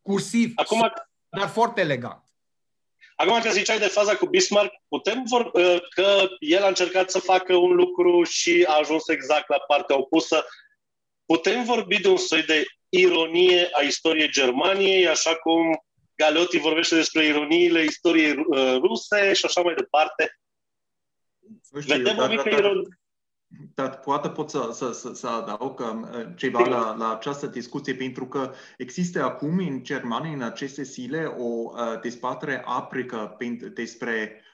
[0.03, 0.93] cursiv, Acum,
[1.29, 2.25] dar foarte elegant.
[3.17, 7.19] Acum că ziceai de faza cu Bismarck, putem vor, uh, că el a încercat să
[7.19, 10.45] facă un lucru și a ajuns exact la partea opusă.
[11.25, 15.85] Putem vorbi de un soi de ironie a istoriei Germaniei, așa cum
[16.17, 20.41] Galeotti vorbește despre ironiile istoriei uh, ruse și așa mai departe.
[21.81, 23.01] știu, Vedem dar, o mică ironie.
[23.75, 28.27] Dar poate pot să, să, să, să adaug uh, ceva la, la această discuție, pentru
[28.27, 33.37] că există acum în Germania, în aceste zile, o uh, dezbatere aprică
[33.75, 34.52] despre uh,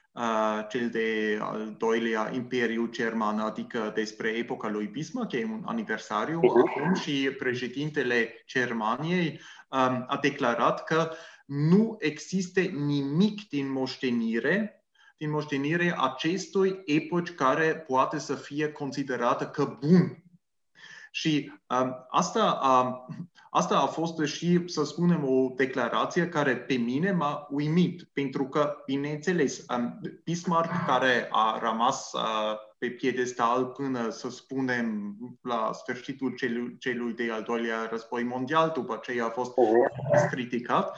[0.69, 6.67] cel de al doilea Imperiu German, adică despre epoca lui Bismarck, e un aniversariu uh-huh.
[6.67, 11.11] acum și președintele Germaniei um, a declarat că
[11.45, 14.73] nu există nimic din moștenire
[15.19, 20.23] din moștenire acestui epoci care poate să fie considerată că bun.
[21.11, 23.15] Și um, asta, um,
[23.49, 28.75] asta a fost și, să spunem, o declarație care pe mine m-a uimit, pentru că,
[28.85, 36.77] bineînțeles, um, Bismarck, care a rămas uh, pe piedestal până, să spunem, la sfârșitul celui,
[36.77, 39.51] celui de al doilea război mondial, după ce a fost
[40.29, 40.97] criticat,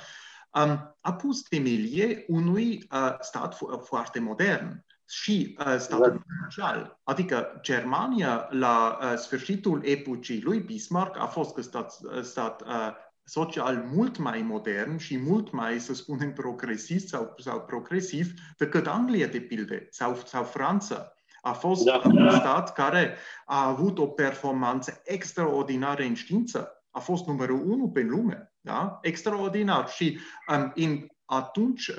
[0.53, 6.99] um, a pus temelie unui uh, stat foarte modern și uh, statul social.
[7.03, 12.91] Adică Germania, la uh, sfârșitul epocii lui Bismarck, a fost un stat, stat uh,
[13.23, 19.27] social mult mai modern și mult mai, să spunem, progresiv sau, sau progresiv decât Anglia,
[19.27, 21.13] de pildă, sau, sau Franța.
[21.41, 22.01] A fost da.
[22.03, 26.85] un stat care a avut o performanță extraordinară în știință.
[26.91, 28.53] A fost numărul unu pe lume.
[28.61, 28.99] Da?
[29.01, 29.89] Extraordinar.
[29.89, 31.95] Și um, în, atunci uh,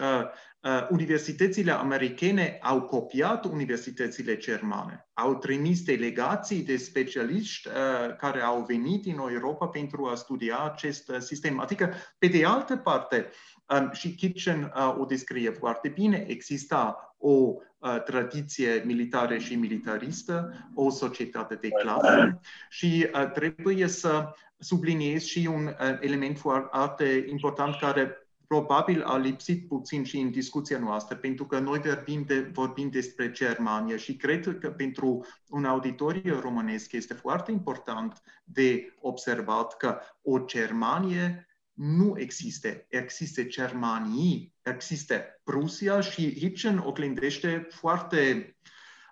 [0.60, 5.08] uh, universitățile americane au copiat universitățile germane.
[5.12, 11.08] Au trimis delegații de specialiști uh, care au venit în Europa pentru a studia acest
[11.08, 11.60] uh, sistem.
[11.60, 13.30] Adică, pe de altă parte,
[13.78, 20.52] um, și Kitchen uh, o descrie foarte bine, exista o uh, tradiție militară și militaristă,
[20.74, 27.76] o societate de clasă și uh, trebuie să subliniez și un uh, element foarte important
[27.80, 28.21] care
[28.52, 33.30] probabil a lipsit puțin și în discuția noastră, pentru că noi vorbim, de, vorbim despre
[33.30, 40.38] Germania și cred că pentru un auditoriu românesc este foarte important de observat că o
[40.38, 42.68] Germanie nu există.
[42.88, 48.56] Există Germanii, există Prusia și Hitchen oglindește foarte,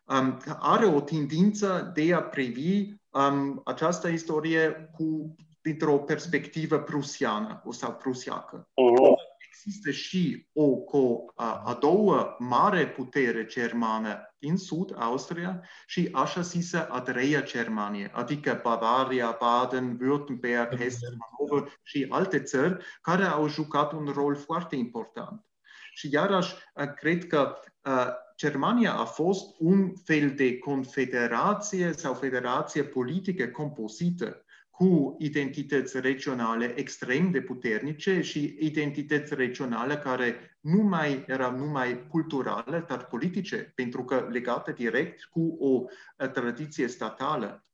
[0.05, 7.93] um, are o tendință de a privi um, această istorie cu, dintr-o perspectivă prusiană sau
[7.93, 8.69] prusiacă.
[8.69, 9.20] Uh-huh.
[9.65, 16.41] Există și o, o a, a doua mare putere germană din sud, Austria, și așa
[16.41, 23.49] zisă a treia Germanie, adică Bavaria, Baden, Württemberg, Hessen, Hannover și alte țări care au
[23.49, 25.45] jucat un rol foarte important.
[25.93, 26.55] Și iarăși,
[26.97, 28.07] cred că uh,
[28.37, 34.45] Germania a fost un fel de confederație sau federație politică compozită
[34.81, 42.85] cu identități regionale extrem de puternice și identități regionale care nu mai erau numai culturale,
[42.89, 45.85] dar politice, pentru că legate direct cu o
[46.33, 47.65] tradiție statală.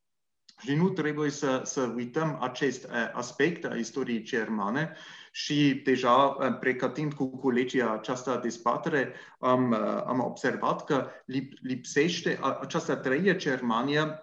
[0.59, 4.93] Și nu trebuie să, să uităm acest aspect a istoriei germane
[5.33, 6.27] și deja
[6.61, 9.73] pregătind cu colegii această dezbatere, am,
[10.07, 11.09] am observat că
[11.61, 14.23] lipsește această treia Germania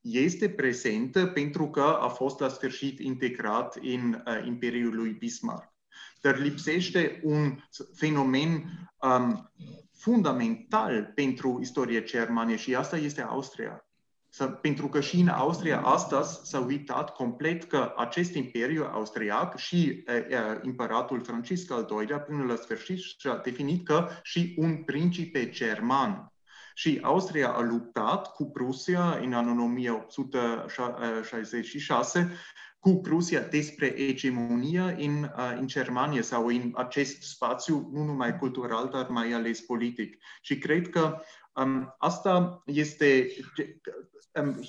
[0.00, 5.72] este prezentă pentru că a fost la sfârșit integrat în Imperiul lui Bismarck.
[6.20, 7.58] Dar lipsește un
[7.94, 8.64] fenomen
[8.98, 9.50] um,
[9.92, 13.83] fundamental pentru istoria germană și asta este Austria.
[14.36, 20.02] Să, pentru că și în Austria astăzi s-a uitat complet că acest imperiu austriac și
[20.06, 25.48] e, e, împăratul Francisc al II-lea până la sfârșit și-a definit că și un principe
[25.48, 26.32] german.
[26.74, 32.30] Și Austria a luptat cu Prusia în anul 1866
[32.78, 39.08] cu Prusia despre egemonia în, în Germania sau în acest spațiu, nu numai cultural, dar
[39.08, 40.22] mai ales politic.
[40.42, 41.20] Și cred că
[41.54, 43.26] um, asta este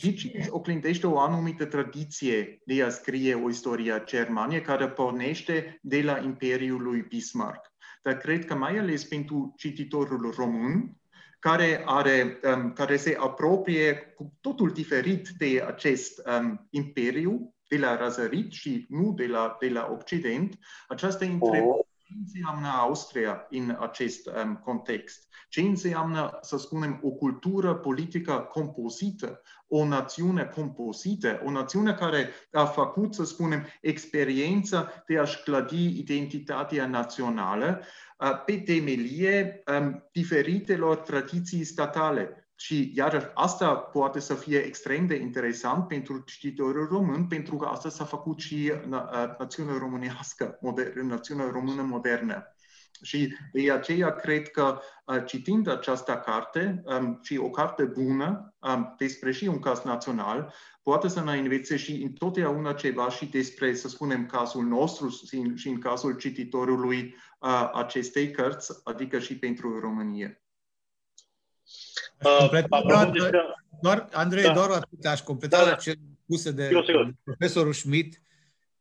[0.03, 6.01] aici oglindește o anumită tradiție de a scrie o istorie a Germaniei care pornește de
[6.01, 7.73] la Imperiul lui Bismarck.
[8.03, 10.97] Dar cred că mai ales pentru cititorul român,
[11.39, 17.97] care, are, um, care se apropie cu totul diferit de acest um, imperiu, de la
[17.97, 20.57] răzărit și nu de la, de la Occident,
[20.87, 21.85] această întrebare oh.
[22.05, 25.27] Ce înseamnă Austria în acest um, context?
[25.49, 32.65] Ce înseamnă, să spunem, o cultură politică compozită, o națiune compozită, o națiune care a
[32.65, 37.81] făcut, să spunem, experiența de a-și clădi identitatea națională
[38.19, 45.15] uh, pe temelie um, diferitelor tradiții statale și iar asta poate să fie extrem de
[45.15, 48.71] interesant pentru cititorul român, pentru că asta s-a făcut și
[49.37, 52.49] națiunea românească, moder- națiunea română modernă.
[53.01, 54.79] Și de aceea cred că
[55.25, 56.83] citind această carte,
[57.21, 58.55] și o carte bună
[58.97, 60.53] despre și un caz național,
[60.83, 65.09] poate să ne învețe și întotdeauna ceva și despre, să spunem, cazul nostru
[65.55, 67.15] și în cazul cititorului
[67.73, 70.39] acestei cărți, adică și pentru România.
[72.23, 72.49] Uh,
[72.87, 73.31] doar,
[73.81, 74.53] doar, Andrei, da.
[74.53, 75.75] doar atât, aș completa da, da.
[75.75, 75.93] ce
[76.23, 76.69] spuse de
[77.23, 78.21] profesorul Schmidt.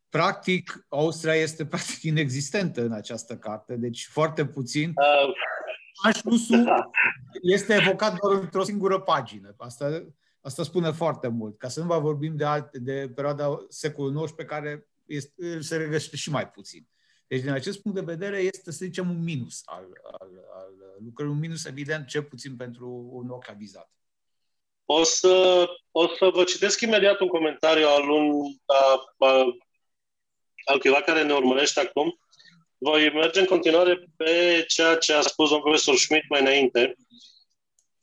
[0.09, 4.89] Practic, Austria este practic inexistentă în această carte, deci foarte puțin.
[4.89, 5.35] Uh,
[6.05, 6.91] Anschlussul da.
[7.43, 9.55] este evocat doar într-o singură pagină.
[9.59, 10.05] Asta,
[10.41, 11.59] asta spune foarte mult.
[11.59, 16.16] Ca să nu mai vorbim de, alte, de perioada secolului XIX, care este, se regăsește
[16.16, 16.89] și mai puțin.
[17.26, 19.86] Deci, din acest punct de vedere, este, să zicem, un minus al,
[20.20, 20.72] al, al
[21.04, 23.90] lucrării, un minus evident, cel puțin pentru un ochi avizat.
[24.84, 29.44] O să, o să vă citesc imediat un comentariu al, un, a, a,
[30.64, 32.18] al cuiva care ne urmărește acum.
[32.78, 36.96] Voi merge în continuare pe ceea ce a spus domnul profesor Schmidt mai înainte.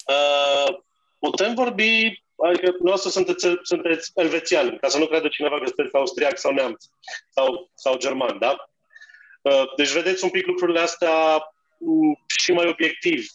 [0.07, 0.77] Uh,
[1.19, 6.37] putem vorbi, adică noastră sunteți, sunteți elvețian, ca să nu creadă cineva că sunteți austriac
[6.37, 6.85] sau neamț
[7.29, 8.70] sau, sau german, da?
[9.41, 13.25] Uh, deci vedeți un pic lucrurile astea mm, și mai obiectiv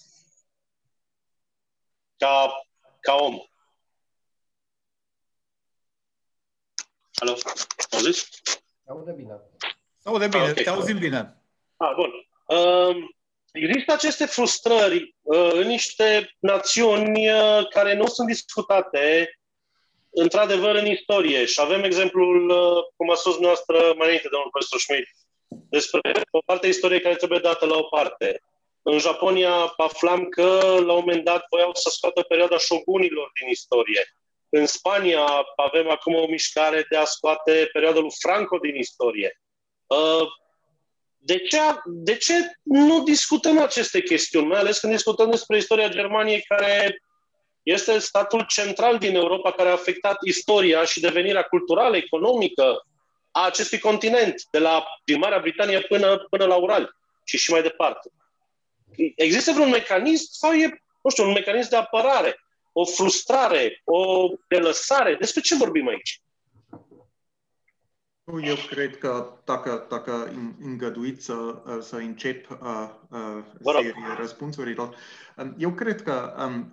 [2.17, 2.67] ca,
[3.01, 3.39] ca om.
[7.15, 7.35] Alo?
[7.91, 8.43] Auziți?
[8.87, 9.41] Aude bine.
[10.05, 10.63] Aude bine, ah, okay.
[10.63, 11.43] te auzim bine.
[11.77, 12.11] Ah, bun.
[12.47, 12.97] Uh,
[13.53, 19.39] există aceste frustrări uh, în niște națiuni uh, care nu sunt discutate
[20.11, 21.45] într-adevăr în istorie.
[21.45, 25.09] Și avem exemplul, uh, cum a spus noastră mai înainte, domnul profesor Schmidt,
[25.49, 28.43] despre o parte a istoriei care trebuie dată la o parte.
[28.83, 34.17] În Japonia aflam că la un moment dat voiau să scoată perioada șogunilor din istorie.
[34.49, 35.25] În Spania
[35.57, 39.41] avem acum o mișcare de a scoate perioada lui Franco din istorie.
[39.87, 40.27] Uh,
[41.19, 42.33] de ce, de ce
[42.63, 47.03] nu discutăm aceste chestiuni, mai ales când discutăm despre istoria Germaniei, care
[47.63, 52.87] este statul central din Europa care a afectat istoria și devenirea culturală, economică,
[53.37, 57.63] a acestui continent, de la, din Marea Britanie până, până la Ural și și mai
[57.63, 58.11] departe.
[59.17, 62.41] Există vreun mecanism sau e, nu știu, un mecanism de apărare,
[62.73, 65.15] o frustrare, o delăsare?
[65.15, 66.21] Despre ce vorbim aici?
[68.43, 74.97] Eu cred că dacă, dacă îngăduiți să, să încep uh, uh, seria răspunsurilor,
[75.37, 76.71] um, eu cred că um,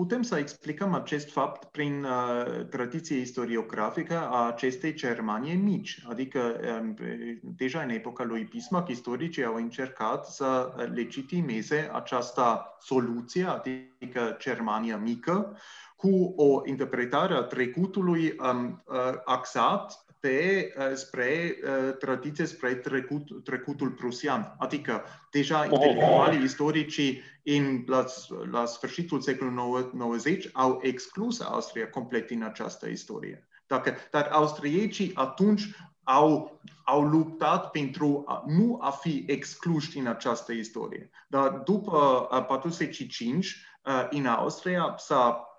[0.00, 6.02] putem să explicăm acest fapt prin uh, tradiție istoriografică a acestei Germanie mici.
[6.08, 6.96] Adică, um,
[7.42, 15.56] deja în epoca lui Bismarck, istoricii au încercat să legitimeze această soluție, adică Germania mică,
[15.96, 23.44] cu o interpretare a trecutului um, uh, axat pe, uh, spre uh, tradiție, spre trecut,
[23.44, 24.54] trecutul prusian.
[24.58, 25.68] Adică, deja oh.
[25.72, 28.04] intelectualii istorici în, la,
[28.50, 33.48] la sfârșitul secolului 90 au exclus Austria complet din această istorie.
[33.66, 35.68] Dacă, dar austriecii atunci
[36.02, 41.10] au, au luptat pentru a, nu a fi excluși din această istorie.
[41.28, 43.46] Dar după 45,
[43.84, 45.49] uh, în Austria s-a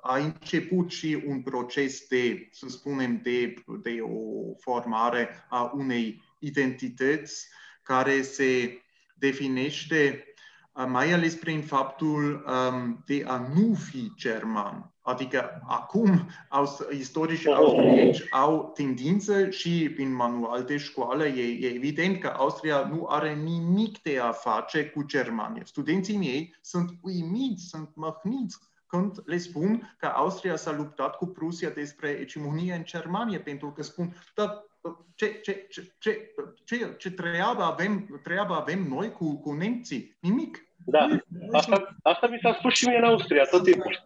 [0.00, 7.48] a început și un proces de, să spunem, de, de o formare a unei identități
[7.82, 8.82] care se
[9.14, 10.24] definește
[10.86, 14.94] mai ales prin faptul um, de a nu fi german.
[15.02, 16.28] Adică acum
[16.98, 23.06] istorici austrieci au tendință și prin manual de școală e, e evident că Austria nu
[23.06, 25.62] are nimic de a face cu Germania.
[25.64, 28.58] Studenții mei sunt uimiți, sunt măhniți
[28.94, 33.82] când le spun că Austria s-a luptat cu Prusia despre egemonie în Germania, pentru că
[33.82, 34.64] spun, da,
[35.14, 36.34] ce, ce, ce, ce,
[36.64, 40.16] ce, ce treabă, avem, treabă avem noi cu, cu nemții?
[40.20, 40.58] Nimic.
[40.86, 41.08] Da,
[41.52, 44.04] asta, asta mi s-a spus și mie în Austria tot timpul.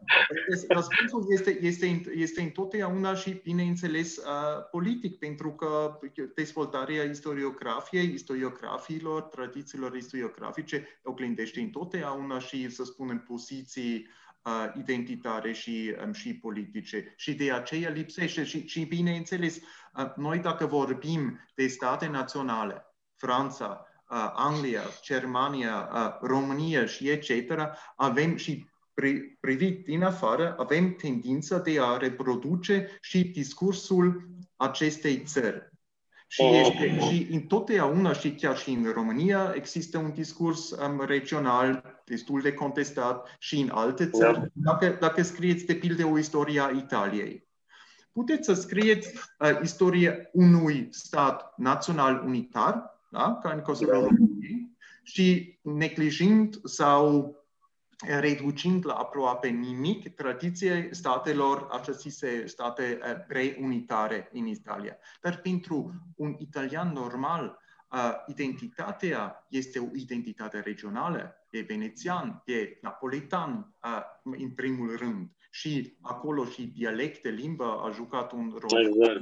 [0.68, 4.24] Răspunsul este, este, este întotdeauna și, bineînțeles, uh,
[4.70, 5.98] politic, pentru că
[6.34, 14.27] dezvoltarea istoriografiei, istoriografiilor, tradițiilor istoriografice oglindește întotdeauna și, să spunem, poziții uh,
[14.78, 17.14] identitare și, um, și politice.
[17.16, 22.86] Și de aceea lipsește și, și bineînțeles, uh, noi dacă vorbim de state naționale,
[23.16, 27.32] Franța, uh, Anglia, Germania, uh, România și etc.,
[27.96, 28.66] avem și
[29.40, 35.70] privit din afară, avem tendința de a reproduce și discursul acestei țări.
[36.26, 36.60] Și, oh.
[36.60, 42.52] este, și întotdeauna, și chiar și în România, există un discurs um, regional destul de
[42.52, 44.50] contestat și în alte țări.
[44.52, 47.48] Dacă, dacă scrieți, de pildă, o istorie a Italiei,
[48.12, 53.38] puteți să scrieți uh, istoria unui stat național unitar, da?
[53.42, 57.36] ca în cazul României, și neglijând sau
[58.06, 64.96] reducind la aproape nimic tradiție statelor, așa zise, state eh, preunitare în Italia.
[65.20, 67.58] Dar pentru un italian normal,
[67.92, 75.28] uh, identitatea este o identitate regională, e venețian, e napolitan, uh, în primul rând.
[75.50, 78.86] Și acolo și dialecte, limba a jucat un rol.
[78.86, 79.20] Exact.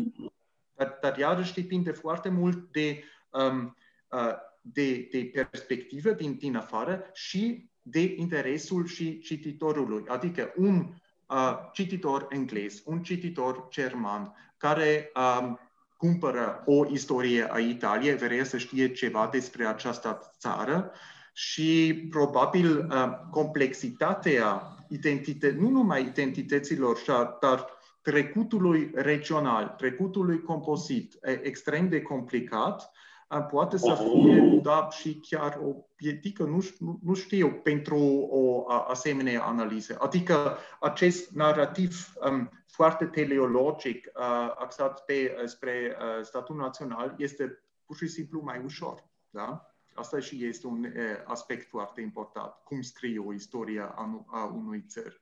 [0.75, 3.77] Dar, dar iarăși depinde foarte mult de, um,
[4.11, 10.05] uh, de, de perspectivă din, din afară și de interesul și cititorului.
[10.07, 10.95] Adică un
[11.27, 15.59] uh, cititor englez, un cititor german, care um,
[15.97, 20.93] cumpără o istorie a Italiei, vrea să știe ceva despre această țară
[21.39, 26.99] și probabil uh, complexitatea identității, nu numai identităților,
[27.41, 27.67] dar
[28.03, 32.91] trecutului regional, trecutului composit, extrem de complicat,
[33.51, 37.99] poate să fie, da, și chiar o pietică, nu, nu, nu știu, pentru
[38.31, 39.97] o asemenea analiză.
[40.01, 47.63] Adică acest narrativ um, foarte teleologic, uh, axat pe, uh, spre uh, statul național, este
[47.87, 49.05] pur și simplu mai ușor.
[49.31, 49.76] Da?
[49.97, 52.53] Asta și este un uh, aspect foarte important.
[52.65, 55.21] Cum scrie o istorie a, a unui țări.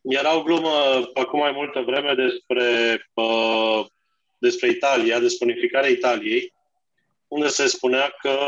[0.00, 0.70] Era o glumă
[1.14, 3.86] acum mai multă vreme despre, uh,
[4.38, 6.54] despre Italia, despre unificarea Italiei,
[7.28, 8.38] unde se spunea că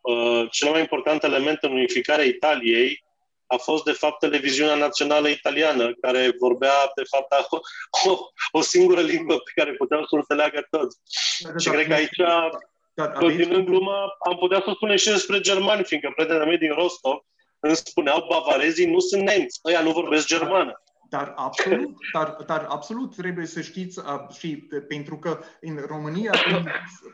[0.00, 3.04] uh, cel mai important element în unificarea Italiei
[3.46, 7.58] a fost, de fapt, televiziunea națională italiană, care vorbea, de fapt, o,
[8.10, 8.18] o,
[8.52, 10.98] o singură limbă pe care puteau să o înțeleagă toți.
[11.40, 12.20] Da, și cred că aici,
[13.08, 17.18] continuând gluma, am putea să spunem și despre germani, fiindcă prietenii mei din Rostov
[17.60, 20.82] îmi spuneau, bavarezii nu sunt nemți, ăia nu vorbesc germană.
[21.08, 26.66] Dar absolut, dar, dar absolut trebuie să știți uh, și pentru că în România un,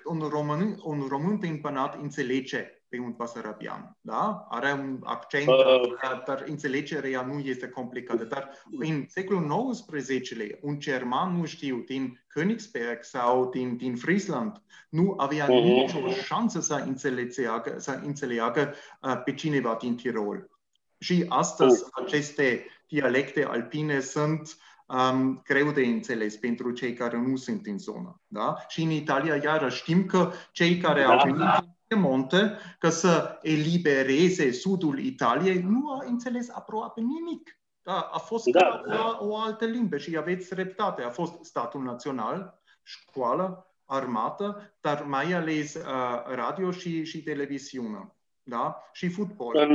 [0.04, 4.46] un, român, un român împănat înțelege pe un pasarabian, da?
[4.48, 5.96] Are un accent, uh.
[6.02, 8.24] dar, dar înțelegerea nu este complicată.
[8.24, 10.30] Dar în secolul XIX,
[10.60, 15.62] un german, nu știu, din Königsberg sau din, din Friesland, nu avea uh-huh.
[15.62, 20.50] nicio șansă să înțeleagă, să înțeleagă uh, pe cineva din Tirol.
[20.98, 21.88] Și astăzi uh.
[22.04, 24.56] aceste dialecte alpine sunt
[24.86, 28.20] um, greu de înțeles pentru cei care nu sunt în zonă.
[28.26, 28.56] Da?
[28.68, 31.75] Și în Italia, iarăși, știm că cei care da, au venit da.
[31.88, 38.46] În monte, că să elibereze sudul Italiei, nu au înțeles aproape nimic Da, a fost
[38.46, 38.82] da.
[38.84, 41.02] la o altă limbă și aveți dreptate.
[41.02, 48.14] A fost statul național, școală, armată, dar mai ales uh, radio și, și televiziune.
[48.42, 48.82] Da?
[48.92, 49.56] Și fotbal.
[49.56, 49.74] În,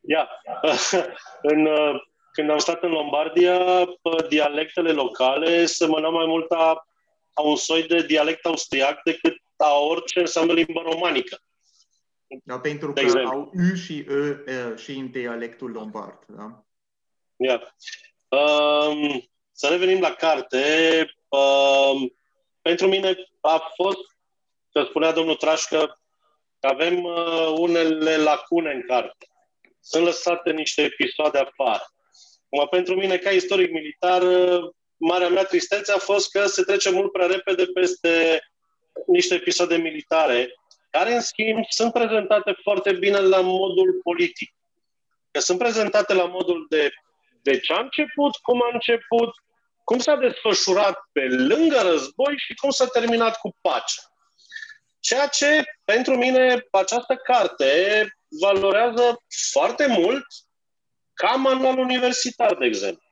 [0.00, 0.28] yeah.
[1.52, 2.02] în, uh,
[2.32, 3.58] când am stat în Lombardia,
[4.28, 6.86] dialectele locale semănau mai mult a,
[7.34, 11.42] a un soi de dialect austriac decât a orice înseamnă limba romanică.
[12.44, 13.30] Da, pentru că exemplu.
[13.30, 14.06] au U și
[14.46, 16.18] E și în dialectul lombard.
[16.28, 16.64] Da?
[17.36, 17.62] Yeah.
[18.28, 20.64] Um, să revenim la carte.
[21.28, 22.16] Um,
[22.62, 23.98] pentru mine a fost,
[24.72, 26.00] să spunea domnul Trașcă,
[26.60, 29.26] că avem uh, unele lacune în carte.
[29.80, 31.82] Sunt lăsate niște episoade afară.
[32.50, 34.22] Acum, pentru mine, ca istoric militar,
[34.96, 38.40] marea mea tristețe a fost că se trece mult prea repede peste
[39.06, 40.54] niște episoade militare,
[40.90, 44.52] care, în schimb, sunt prezentate foarte bine la modul politic.
[45.30, 46.90] Că sunt prezentate la modul de
[47.42, 49.34] de ce a început, cum a început,
[49.84, 54.00] cum s-a desfășurat pe lângă război și cum s-a terminat cu pace.
[55.00, 58.06] Ceea ce, pentru mine, această carte
[58.40, 60.26] valorează foarte mult
[61.14, 63.08] ca manual universitar, de exemplu.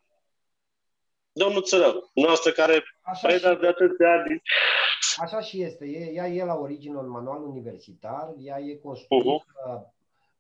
[1.33, 2.85] Domnul Țărău, noastră care
[3.23, 4.43] preda de atâția ani.
[5.21, 5.87] Așa și este.
[5.87, 9.93] Ea e la origine un manual universitar, ea e construită, uh-huh.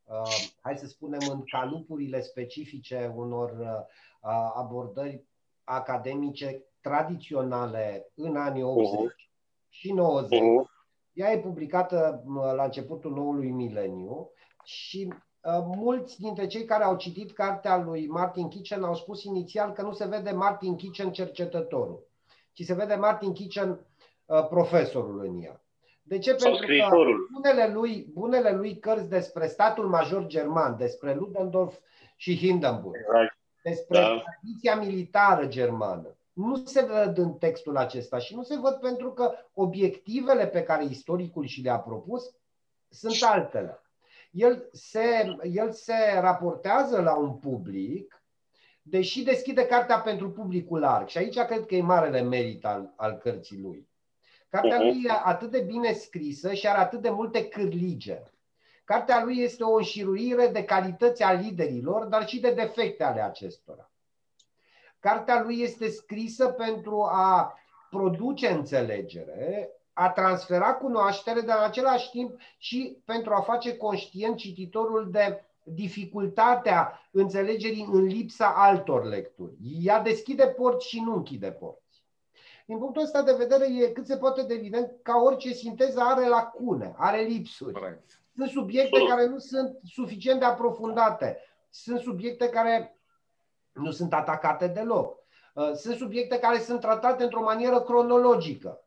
[0.04, 5.22] uh, hai să spunem, în calupurile specifice unor uh, abordări
[5.64, 9.14] academice tradiționale în anii 80 uh-huh.
[9.68, 10.38] și 90.
[10.38, 10.42] Uh-huh.
[11.12, 14.30] Ea e publicată uh, la începutul noului mileniu
[14.64, 15.12] și
[15.42, 19.82] Uh, mulți dintre cei care au citit cartea lui Martin Kitchen au spus inițial că
[19.82, 22.06] nu se vede Martin Kitchen cercetătorul,
[22.52, 23.78] ci se vede Martin Kitchen uh,
[24.48, 25.62] profesorul în ea.
[26.02, 26.34] De ce?
[26.34, 26.72] Pentru că
[27.32, 31.78] bunele lui, bunele lui cărți despre statul major german, despre Ludendorff
[32.16, 33.38] și Hindenburg, exact.
[33.62, 34.22] despre da.
[34.24, 39.32] tradiția militară germană, nu se văd în textul acesta și nu se văd pentru că
[39.54, 42.34] obiectivele pe care istoricul și le-a propus
[42.88, 43.82] sunt altele
[44.30, 48.22] el se, el se raportează la un public,
[48.82, 51.08] deși deschide cartea pentru publicul larg.
[51.08, 53.88] Și aici cred că e marele merit al, al cărții lui.
[54.51, 58.22] Cartea lui e atât de bine scrisă și are atât de multe cârlige.
[58.84, 63.90] Cartea lui este o înșiruire de calități a liderilor, dar și de defecte ale acestora.
[65.01, 67.59] Cartea lui este scrisă pentru a
[67.90, 75.11] produce înțelegere, a transfera cunoaștere, dar în același timp și pentru a face conștient cititorul
[75.11, 79.57] de dificultatea înțelegerii în lipsa altor lecturi.
[79.82, 81.88] Ea deschide porți și nu închide porți.
[82.68, 86.28] Din punctul ăsta de vedere, e cât se poate de evident ca orice sinteză are
[86.28, 88.00] lacune, are lipsuri.
[88.34, 91.38] Sunt subiecte care nu sunt suficient de aprofundate.
[91.70, 92.98] Sunt subiecte care
[93.72, 95.18] nu sunt atacate deloc.
[95.54, 98.82] Uh, sunt subiecte care sunt tratate într-o manieră cronologică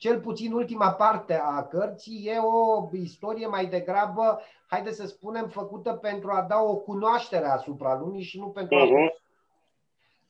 [0.00, 5.92] cel puțin ultima parte a cărții e o istorie mai degrabă, haide să spunem, făcută
[5.92, 8.80] pentru a da o cunoaștere asupra lumii și nu pentru uh-huh.
[8.80, 8.84] a...
[8.84, 9.18] Mhm.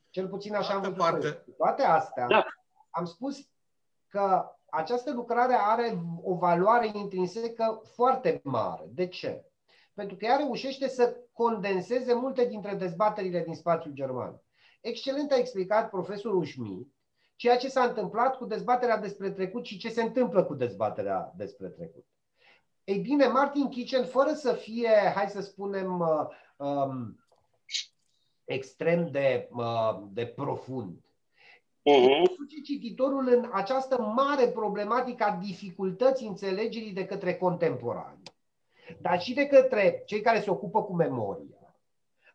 [0.09, 0.97] Cel puțin așa am văzut.
[0.97, 1.43] Parte.
[1.57, 2.45] Toate astea, da.
[2.91, 3.49] Am spus
[4.07, 8.89] că această lucrare are o valoare intrinsecă foarte mare.
[8.89, 9.45] De ce?
[9.93, 14.41] Pentru că ea reușește să condenseze multe dintre dezbaterile din spațiul german.
[14.81, 16.93] Excelent a explicat profesorul Schmidt
[17.41, 21.67] ceea ce s-a întâmplat cu dezbaterea despre trecut și ce se întâmplă cu dezbaterea despre
[21.67, 22.05] trecut.
[22.83, 26.27] Ei bine, Martin Kitchen, fără să fie, hai să spunem, uh,
[26.67, 27.25] um,
[28.43, 31.05] extrem de, uh, de profund,
[31.89, 32.35] uh-huh.
[32.37, 38.21] duce cititorul în această mare problematică a dificultății înțelegerii de către contemporani,
[39.01, 41.75] dar și de către cei care se ocupă cu memoria,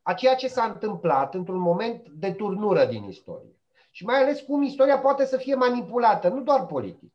[0.02, 3.56] a ceea ce s-a întâmplat într-un moment de turnură din istorie
[3.90, 7.12] și mai ales cum istoria poate să fie manipulată, nu doar politic.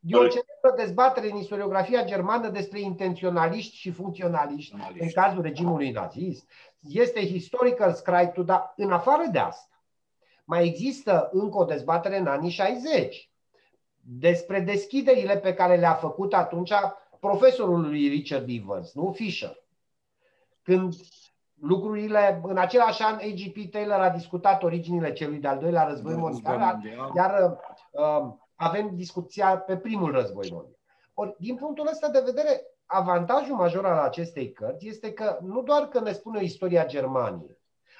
[0.00, 6.50] E o celebră dezbatere în istoriografia germană despre intenționaliști și funcționaliști în cazul regimului nazist.
[6.80, 9.77] Este historical scribe dar în afară de asta,
[10.48, 13.30] mai există încă o dezbatere în anii 60
[14.00, 16.72] despre deschiderile pe care le-a făcut atunci
[17.20, 19.56] profesorul lui Richard Evans, nu Fisher.
[20.62, 20.94] Când
[21.60, 23.70] lucrurile, în același an, A.G.P.
[23.70, 26.80] Taylor a discutat originile celui de-al doilea război mondial,
[27.16, 27.58] iar
[27.90, 30.78] uh, avem discuția pe primul război mondial.
[31.14, 35.88] Ori, din punctul ăsta de vedere, avantajul major al acestei cărți este că nu doar
[35.88, 37.57] că ne spune o istoria Germaniei,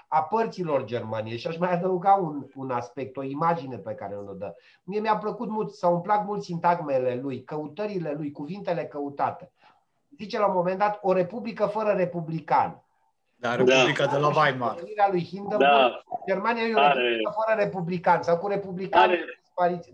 [0.08, 4.32] a părților Germaniei și aș mai adăuga un, un aspect, o imagine pe care o
[4.32, 4.54] dă.
[4.82, 9.52] Mie mi-a plăcut mult sau îmi plac mult sintagmele lui, căutările lui, cuvintele căutate.
[10.16, 12.82] Zice la un moment dat o republică fără republicani
[13.36, 14.12] Da, Republica da.
[14.12, 14.76] de la Weimar.
[15.10, 16.02] lui Hindenburg, da.
[16.26, 17.20] Germania e o are...
[17.44, 19.37] fără republican sau cu republicani are...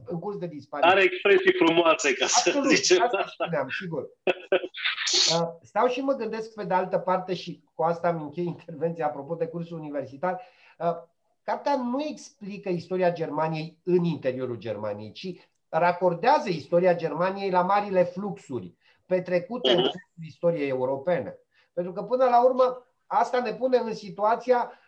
[0.05, 0.93] în curs de dispariție.
[0.93, 3.03] Are expresii frumoase, ca Absolut, să zicem.
[3.03, 4.09] Asta spuneam, sigur.
[4.25, 9.07] Uh, stau și mă gândesc pe de altă parte și cu asta am închei intervenția
[9.07, 10.41] apropo de cursul universitar.
[10.79, 10.97] Uh,
[11.43, 18.75] cartea nu explică istoria Germaniei în interiorul Germaniei, ci racordează istoria Germaniei la marile fluxuri
[19.07, 19.77] petrecute uh-huh.
[19.77, 20.27] în mhm.
[20.27, 21.39] istoriei europene.
[21.73, 24.84] Pentru că până la urmă asta ne pune în situația uh,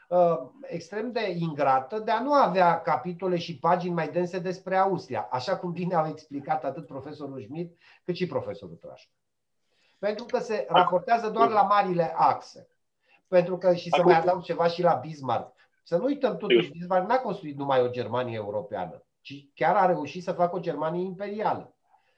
[0.60, 5.56] extrem de ingrată de a nu avea capitole și pagini mai dense despre Austria, așa
[5.56, 9.10] cum bine au explicat atât profesorul Schmidt cât și profesorul Trașcă.
[9.98, 12.68] Pentru că se raportează doar la marile axe.
[13.28, 17.08] Pentru că, și să mai adaug ceva și la Bismarck, să nu uităm totuși, Bismarck
[17.08, 21.74] n-a construit numai o Germanie europeană, ci chiar a reușit să facă o Germanie imperială.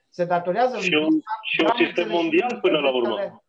[0.09, 3.43] Se datorează și un, și un sistem mondial până la urmă.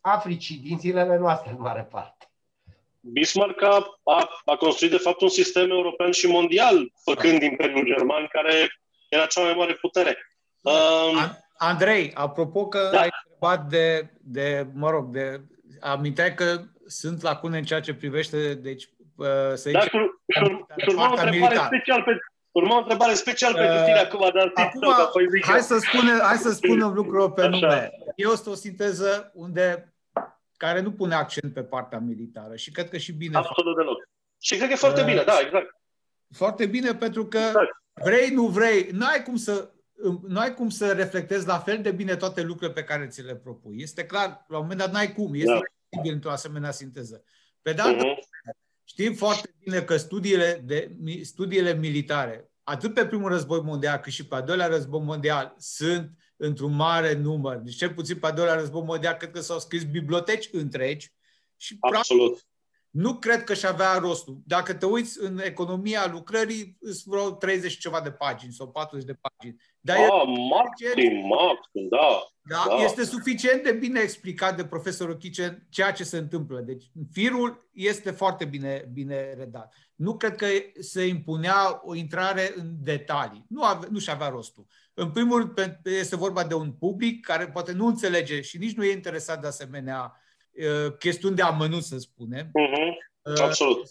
[0.00, 2.15] Africii din zilele noastre, în mare parte.
[3.12, 8.28] Bismarck a, a, a construit, de fapt, un sistem european și mondial, făcând Imperiul German,
[8.32, 8.68] care
[9.08, 10.18] era cea mai mare putere.
[10.60, 13.00] Um, Andrei, apropo că da.
[13.00, 15.40] ai întrebat de, de, mă rog, de,
[15.80, 20.20] aminteai că sunt lacune în ceea ce privește, deci, uh, să da, zicem,
[20.76, 22.18] și urma o întrebare special pe,
[22.50, 24.80] urma o întrebare special uh, pentru tine acum, dar acum,
[25.42, 27.48] hai, să spune, hai să spunem lucrurile pe Așa.
[27.48, 27.90] nume.
[28.16, 29.94] Este o sinteză unde
[30.56, 34.08] care nu pune accent pe partea militară și cred că și bine Absolut deloc.
[34.38, 35.66] Și cred că e foarte uh, bine, da, exact.
[36.30, 37.82] Foarte bine pentru că exact.
[37.92, 39.70] vrei, nu vrei, n-ai cum să
[40.26, 43.36] nu ai cum să reflectezi la fel de bine toate lucrurile pe care ți le
[43.36, 43.76] propui.
[43.80, 45.60] Este clar, la un moment dat n-ai cum, este da.
[45.88, 47.24] posibil într-o asemenea sinteză.
[47.62, 48.56] Pe de altă uh-huh.
[48.84, 54.26] știm foarte bine că studiile, de, studiile militare, atât pe primul război mondial cât și
[54.26, 57.56] pe al doilea război mondial, sunt într-un mare număr.
[57.56, 61.12] Deci cel puțin pe al doilea război mondial cred că s-au scris biblioteci întregi
[61.56, 62.30] și Absolut.
[62.30, 62.46] Practic,
[62.96, 64.38] nu cred că și avea rostul.
[64.46, 69.18] Dacă te uiți în economia lucrării, sunt vreo 30 ceva de pagini sau 40 de
[69.20, 69.60] pagini.
[69.80, 72.82] Dar ah, maxim, maxim, da, da, da.
[72.82, 76.60] Este suficient de bine explicat de profesorul Kitchen ceea ce se întâmplă.
[76.60, 79.74] Deci firul este foarte bine, bine redat.
[79.94, 80.46] Nu cred că
[80.78, 83.44] se impunea o intrare în detalii.
[83.48, 84.66] Nu, ave, nu și avea rostul.
[84.98, 88.84] În primul rând, este vorba de un public care poate nu înțelege și nici nu
[88.84, 90.20] e interesat de asemenea
[90.56, 92.46] Uh, chestiuni de amănunt, să spunem.
[92.46, 93.40] Uh-huh.
[93.42, 93.90] Absolut.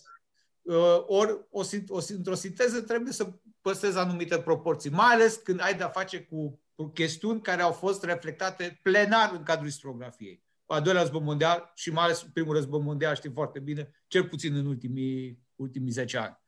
[0.62, 3.32] Uh, ori o, o, într-o sinteză trebuie să
[3.62, 8.03] păstrezi anumite proporții, mai ales când ai de-a face cu, cu chestiuni care au fost
[8.03, 10.43] reflectate plenar în cadrul istoriografiei.
[10.66, 14.56] Al doilea război mondial și mai ales primul război mondial, știm foarte bine, cel puțin
[14.56, 16.39] în ultimii, ultimii 10 ani.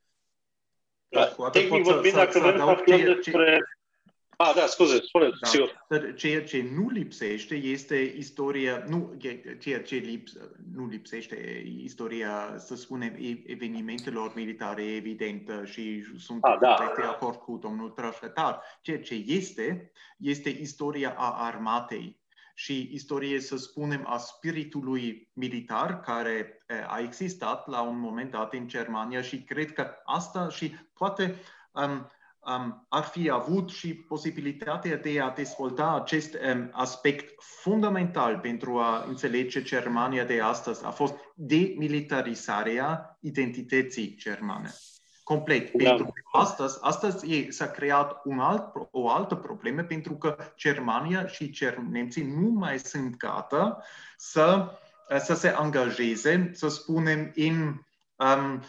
[1.07, 3.76] Da, tehnic vorbind, dacă vrem să aflăm despre
[4.39, 5.47] Ah, da, scuze, spune, da.
[5.47, 5.83] sigur.
[6.15, 9.13] Ceea ce nu lipsește este istoria, nu,
[9.59, 10.37] ceea ce lips,
[10.75, 13.15] nu lipsește istoria, să spunem,
[13.45, 16.93] evenimentelor militare, evident, și sunt ah, da.
[16.95, 18.61] de acord cu domnul Trașătar.
[18.81, 22.19] Ceea ce este, este istoria a armatei
[22.55, 28.67] și istorie, să spunem, a spiritului militar care a existat la un moment dat în
[28.67, 31.35] Germania și cred că asta și poate
[31.71, 32.11] um,
[32.47, 39.05] um, ar fi avut și posibilitatea de a dezvolta acest um, aspect fundamental pentru a
[39.07, 40.85] înțelege Germania de astăzi.
[40.85, 44.73] A fost demilitarizarea identității germane.
[45.23, 45.71] Complet.
[45.71, 45.83] Da.
[45.83, 51.27] Pentru că astăzi, astăzi e, s-a creat un alt, o altă problemă pentru că Germania
[51.27, 51.51] și
[51.89, 53.83] nemții nu mai sunt gata
[54.17, 54.71] să,
[55.19, 57.79] să se angajeze, să spunem, în
[58.15, 58.61] um, uh,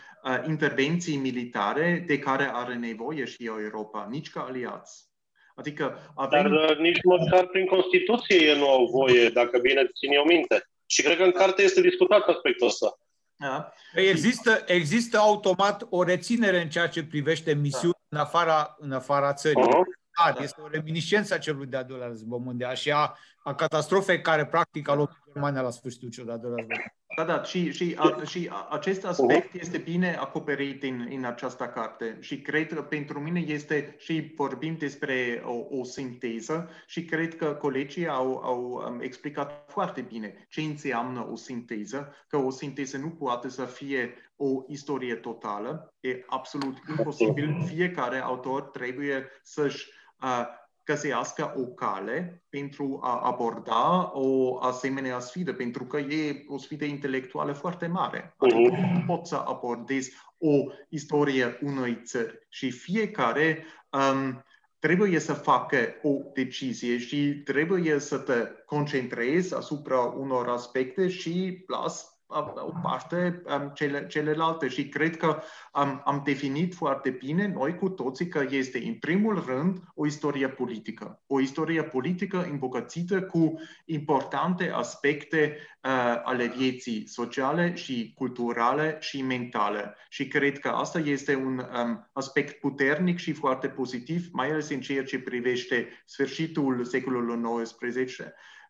[0.47, 5.07] intervenții militare de care are nevoie și Europa, nici ca aliați.
[5.55, 6.43] Adică avem...
[6.43, 10.69] Dar uh, nici măcar prin Constituție nu au voie, dacă bine țin eu minte.
[10.87, 12.99] Și cred că în carte este discutat aspectul ăsta.
[13.37, 13.73] Da.
[13.95, 18.19] Există, există automat o reținere în ceea ce privește misiuni da.
[18.19, 19.63] în, afara, în afara țării.
[19.63, 19.97] Uh-huh.
[20.19, 24.47] Da, este o reminiscență a celui de-al doilea război mondial și a, a catastrofei care
[24.47, 28.23] practic a luat Germania la sfârșitul celui de-al doilea război da, da, și, și, a,
[28.25, 33.41] și acest aspect este bine acoperit în, în această carte și cred că pentru mine
[33.41, 39.65] este și vorbim despre o, o sinteză și cred că colegii au, au um, explicat
[39.69, 45.15] foarte bine ce înseamnă o sinteză, că o sinteză nu poate să fie o istorie
[45.15, 47.63] totală, e absolut imposibil.
[47.67, 49.91] Fiecare autor trebuie să-și
[50.23, 50.47] uh,
[50.89, 57.53] găsească o cale pentru a aborda o asemenea sfidă, pentru că e o sfidă intelectuală
[57.53, 58.35] foarte mare.
[58.37, 58.93] Adică uh-huh.
[58.93, 64.45] nu poți să abordezi o istorie unei țări și fiecare um,
[64.79, 72.18] trebuie să facă o decizie și trebuie să te concentrezi asupra unor aspecte și las
[72.29, 77.89] o parte um, cele, celelalte și cred că am, am definit foarte bine noi cu
[77.89, 81.21] toții că este în primul rând o istorie politică.
[81.27, 89.95] O istorie politică îmbogățită cu importante aspecte uh, ale vieții sociale și culturale și mentale.
[90.09, 94.81] Și cred că asta este un um, aspect puternic și foarte pozitiv, mai ales în
[94.81, 98.21] ceea ce privește sfârșitul secolului XIX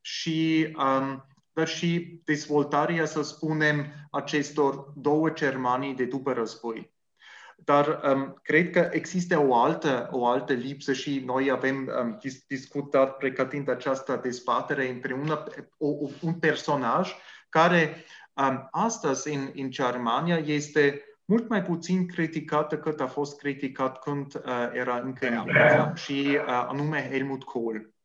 [0.00, 1.24] și um,
[1.58, 6.94] dar și dezvoltarea, să spunem, acestor două Germanii de după război.
[7.56, 12.44] Dar um, cred că există o altă, o altă lipsă și noi avem um, dis-
[12.46, 15.44] discutat pregătind această dezbatere împreună
[15.78, 17.14] o, o, un personaj
[17.48, 18.04] care
[18.34, 24.34] um, astăzi în, în Germania este mult mai puțin criticat decât a fost criticat când
[24.34, 27.96] uh, era încă în viață, și uh, anume Helmut Kohl.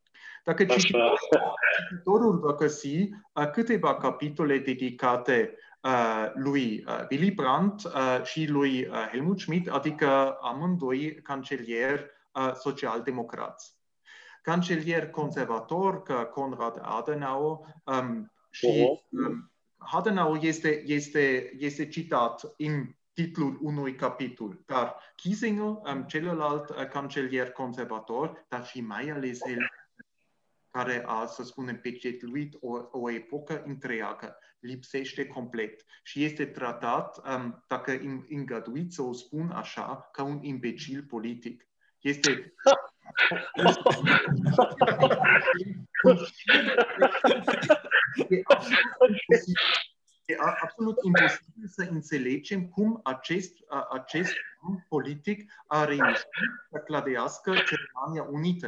[0.43, 8.47] Dacă cititorul va găsi uh, câteva capitole dedicate uh, lui uh, Willy Brandt uh, și
[8.47, 13.81] lui uh, Helmut Schmidt, adică amândoi cancelieri uh, social-democrați.
[14.41, 23.57] Cancelier conservator ca Konrad Adenauer um, și um, Adenauer este, este, este citat în titlul
[23.61, 29.67] unui capitol, dar Kiesinger, um, celălalt uh, cancelier conservator, dar și mai ales el
[30.73, 37.63] care a, să spunem, pecetuit o, o epocă întreagă, lipsește complet și este tratat, um,
[37.67, 37.99] dacă
[38.29, 41.67] îngăduit să o spun așa, ca un imbecil politic.
[41.99, 42.53] Este
[50.33, 53.53] e absolut imposibil să înțelegem cum acest,
[53.91, 54.33] acest
[54.89, 56.27] politic a reușit
[56.71, 58.67] să clădească Germania Unită.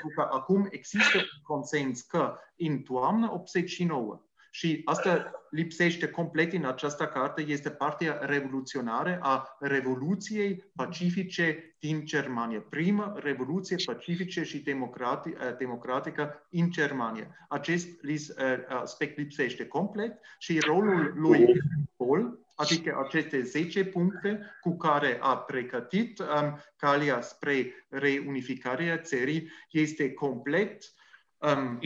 [0.00, 4.25] Pentru că acum există un consens că în toamnă 89
[4.56, 12.64] și asta lipsește complet în această carte, este partea revoluționară a Revoluției Pacifice din Germania.
[12.68, 17.46] Prima revoluție pacifice și democrati, eh, democratică în Germania.
[17.48, 18.24] Acest eh,
[18.68, 21.46] aspect lipsește complet și rolul lui
[21.96, 30.12] Paul, adică aceste 10 puncte cu care a pregătit um, calea spre reunificarea țării, este
[30.12, 30.94] complet
[31.38, 31.78] um,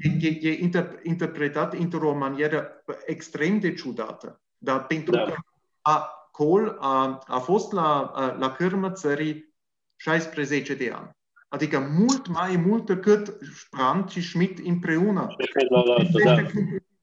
[0.00, 4.40] e, e, e inter, interpretat într-o manieră extrem de ciudată.
[4.58, 5.22] Dar pentru da.
[5.22, 5.34] că
[5.80, 9.54] a, Cole a, a fost la, la cârmă țării
[9.96, 11.10] 16 de ani.
[11.48, 13.38] Adică mult mai mult decât
[13.70, 15.26] Brandt și Schmidt împreună.
[15.70, 16.46] Da, da.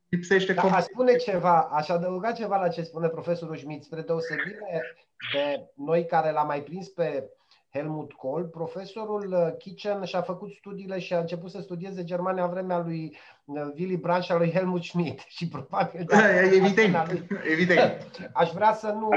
[0.09, 4.81] Lipsește da, aș spune ceva, aș adăuga ceva la ce spune profesorul Schmidt, spre deosebire
[5.33, 7.29] de noi care l-am mai prins pe
[7.77, 12.49] Helmut Kohl, profesorul uh, Kitchen și-a făcut studiile și a început să studieze Germania în
[12.49, 16.03] vremea lui uh, Willy Brandt și a lui Helmut Schmidt și probabil...
[16.05, 17.27] Da, evident, lui...
[17.51, 18.29] evident.
[18.33, 19.09] Aș vrea să nu...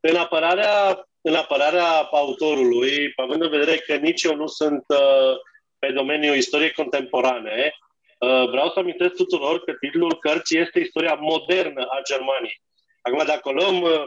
[0.00, 5.36] În apărarea, în apărarea autorului, având în vedere că nici eu nu sunt uh,
[5.78, 7.72] pe domeniul istoriei contemporane,
[8.18, 12.62] uh, vreau să amintesc tuturor că titlul cărții este Istoria modernă a Germaniei.
[13.02, 14.04] Acum, dacă luăm uh,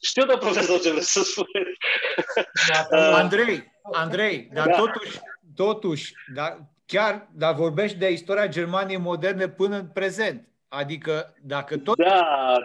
[0.00, 1.78] știu de profesor ce vreți să spuneți.
[2.90, 4.76] Andrei, Andrei, dar da.
[4.76, 5.18] totuși,
[5.54, 10.48] totuși dar chiar dar vorbești de istoria Germaniei moderne până în prezent.
[10.68, 12.56] Adică dacă tot da,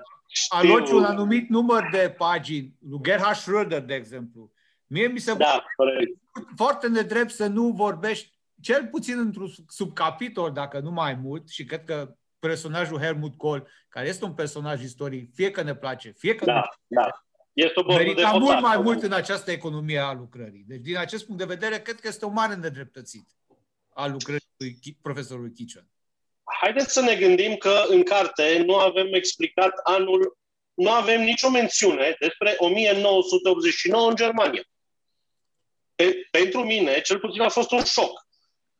[0.50, 4.52] aloci un anumit număr de pagini, lui Gerhard Schröder, de exemplu,
[4.88, 5.64] mie mi se da,
[6.56, 11.84] foarte nedrept să nu vorbești cel puțin într-un subcapitol, dacă nu mai mult, și cred
[11.84, 16.46] că personajul Helmut Kohl, care este un personaj istoric, fie că ne place, fie că
[16.46, 16.54] da,
[16.88, 17.24] nu da.
[17.54, 20.64] Este o merita mult mai mult în această economie a lucrării.
[20.68, 23.30] Deci, din acest punct de vedere, cred că este o mare nedreptățit
[23.94, 25.88] a lucrării lui profesorului Kitchen.
[26.62, 30.38] Haideți să ne gândim că în carte nu avem explicat anul,
[30.74, 34.64] nu avem nicio mențiune despre 1989 în Germania.
[35.96, 38.28] Pe, pentru mine, cel puțin a fost un șoc.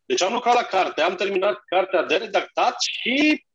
[0.06, 3.46] Deci am lucrat la carte, am terminat cartea de redactat și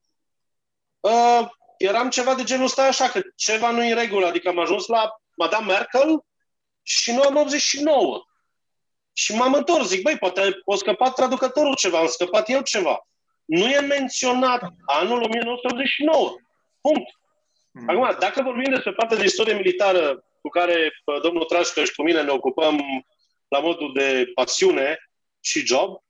[1.04, 1.48] uh,
[1.78, 4.26] eram ceva de genul ăsta așa, că ceva nu e în regulă.
[4.26, 6.24] Adică am ajuns la Madame Merkel
[6.82, 8.22] și nu am 89.
[9.12, 13.06] Și m-am întors, zic, băi, poate o scăpat traducătorul ceva, am scăpat eu ceva.
[13.44, 16.34] Nu e menționat anul 1989.
[16.80, 17.10] Punct.
[17.72, 17.88] Hmm.
[17.88, 20.92] Acum, dacă vorbim despre partea de istorie militară cu care
[21.22, 22.80] domnul Trașcă și cu mine ne ocupăm
[23.48, 24.98] la modul de pasiune
[25.40, 26.03] și job, Uh,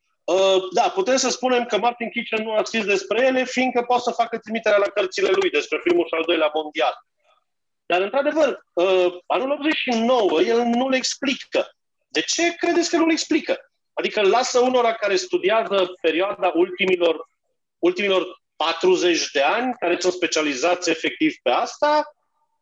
[0.72, 4.10] da, putem să spunem că Martin Kitchen nu a scris despre ele, fiindcă poate să
[4.10, 6.94] facă trimiterea la cărțile lui despre primul și al doilea mondial.
[7.86, 11.70] Dar, într-adevăr, uh, anul 89, el nu le explică.
[12.08, 13.58] De ce credeți că nu le explică?
[13.92, 17.28] Adică lasă unora care studiază perioada ultimilor,
[17.78, 22.14] ultimilor 40 de ani care sunt specializați efectiv pe asta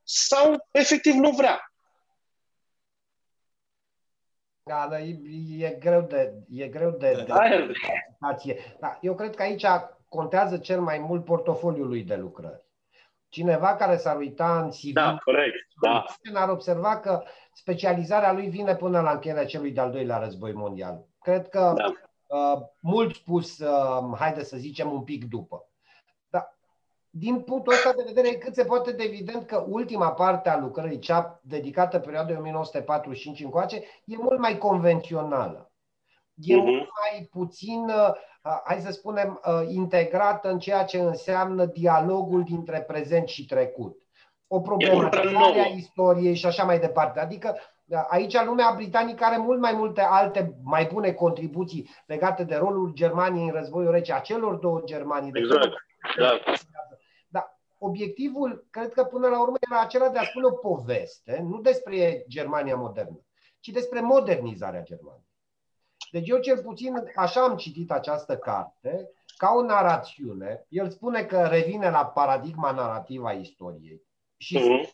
[0.02, 1.71] sau efectiv nu vrea.
[4.64, 5.18] Da, da, e,
[5.58, 7.72] e greu de, e greu de, da, de
[8.80, 9.66] Da, eu cred că aici
[10.08, 12.64] contează cel mai mult portofoliul lui de lucrări.
[13.28, 16.04] Cineva care s-ar uita în CV, da, corect, da.
[16.34, 21.06] ar observa că specializarea lui vine până la încheierea celui de-al doilea război mondial.
[21.20, 21.92] Cred că da.
[22.26, 25.71] uh, mult spus, uh, haide să zicem, un pic după.
[27.12, 30.48] Dar din punctul ăsta de vedere, e cât se poate de evident că ultima parte
[30.48, 35.72] a lucrării, cea dedicată perioadei 1945 încoace, e mult mai convențională.
[36.34, 36.64] E uh-huh.
[36.64, 42.80] mult mai puțin, uh, hai să spunem, uh, integrată în ceea ce înseamnă dialogul dintre
[42.80, 43.96] prezent și trecut.
[44.46, 47.20] O problematizare a istoriei și așa mai departe.
[47.20, 52.56] Adică da, aici lumea britanică are mult mai multe alte mai bune contribuții legate de
[52.56, 55.30] rolul Germaniei în războiul rece, a celor două Germanii.
[55.34, 55.72] Exact.
[56.18, 56.38] Da.
[57.82, 61.60] Dar obiectivul, cred că până la urmă era acela de a spune o poveste, nu
[61.60, 63.20] despre Germania modernă,
[63.60, 65.30] ci despre modernizarea Germaniei.
[66.10, 70.66] Deci eu cel puțin așa am citit această carte, ca o narațiune.
[70.68, 74.02] El spune că revine la paradigma narrativă a istoriei.
[74.36, 74.90] Și uh-huh.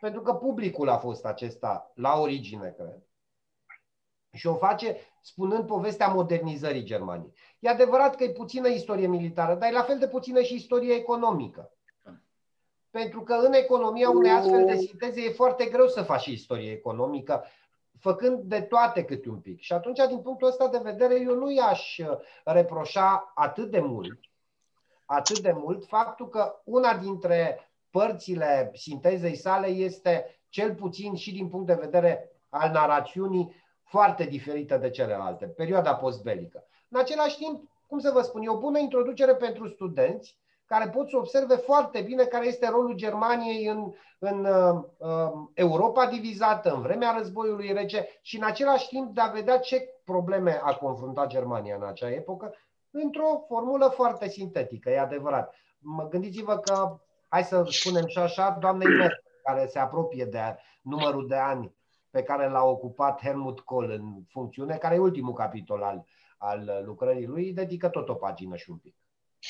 [0.00, 3.02] Pentru că publicul a fost acesta la origine, cred.
[4.32, 7.32] Și o face spunând povestea modernizării Germaniei.
[7.58, 10.94] E adevărat că e puțină istorie militară, dar e la fel de puțină și istorie
[10.94, 11.71] economică.
[12.92, 17.44] Pentru că în economia unei astfel de sinteze e foarte greu să faci istorie economică,
[17.98, 19.60] făcând de toate câte un pic.
[19.60, 21.98] Și atunci, din punctul ăsta de vedere, eu nu i-aș
[22.44, 24.20] reproșa atât de mult,
[25.04, 31.48] atât de mult faptul că una dintre părțile sintezei sale este cel puțin și din
[31.48, 36.64] punct de vedere al narațiunii foarte diferită de celelalte, perioada postbelică.
[36.88, 41.08] În același timp, cum să vă spun, e o bună introducere pentru studenți care pot
[41.08, 47.14] să observe foarte bine care este rolul Germaniei în, în uh, Europa divizată, în vremea
[47.16, 51.82] războiului rece și în același timp de a vedea ce probleme a confruntat Germania în
[51.82, 52.54] acea epocă
[52.92, 55.54] într-o formulă foarte sintetică, e adevărat.
[56.08, 61.36] Gândiți-vă că, hai să spunem și așa, doamnei Merkel, care se apropie de numărul de
[61.36, 61.74] ani
[62.10, 66.04] pe care l-a ocupat Helmut Kohl în funcțiune, care e ultimul capitol al,
[66.38, 68.96] al lucrării lui, dedică tot o pagină și un pic.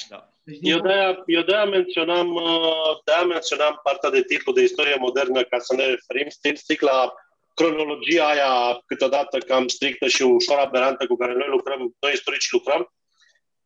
[0.08, 0.28] Da.
[0.42, 5.42] Deci, eu, de-aia, eu de-aia, menționam, uh, de-aia menționam partea de tipul de istorie modernă
[5.44, 7.12] ca să ne referim strict la
[7.54, 12.92] cronologia aia câteodată cam strictă și ușor aberantă cu care noi lucrăm, noi istorici lucrăm.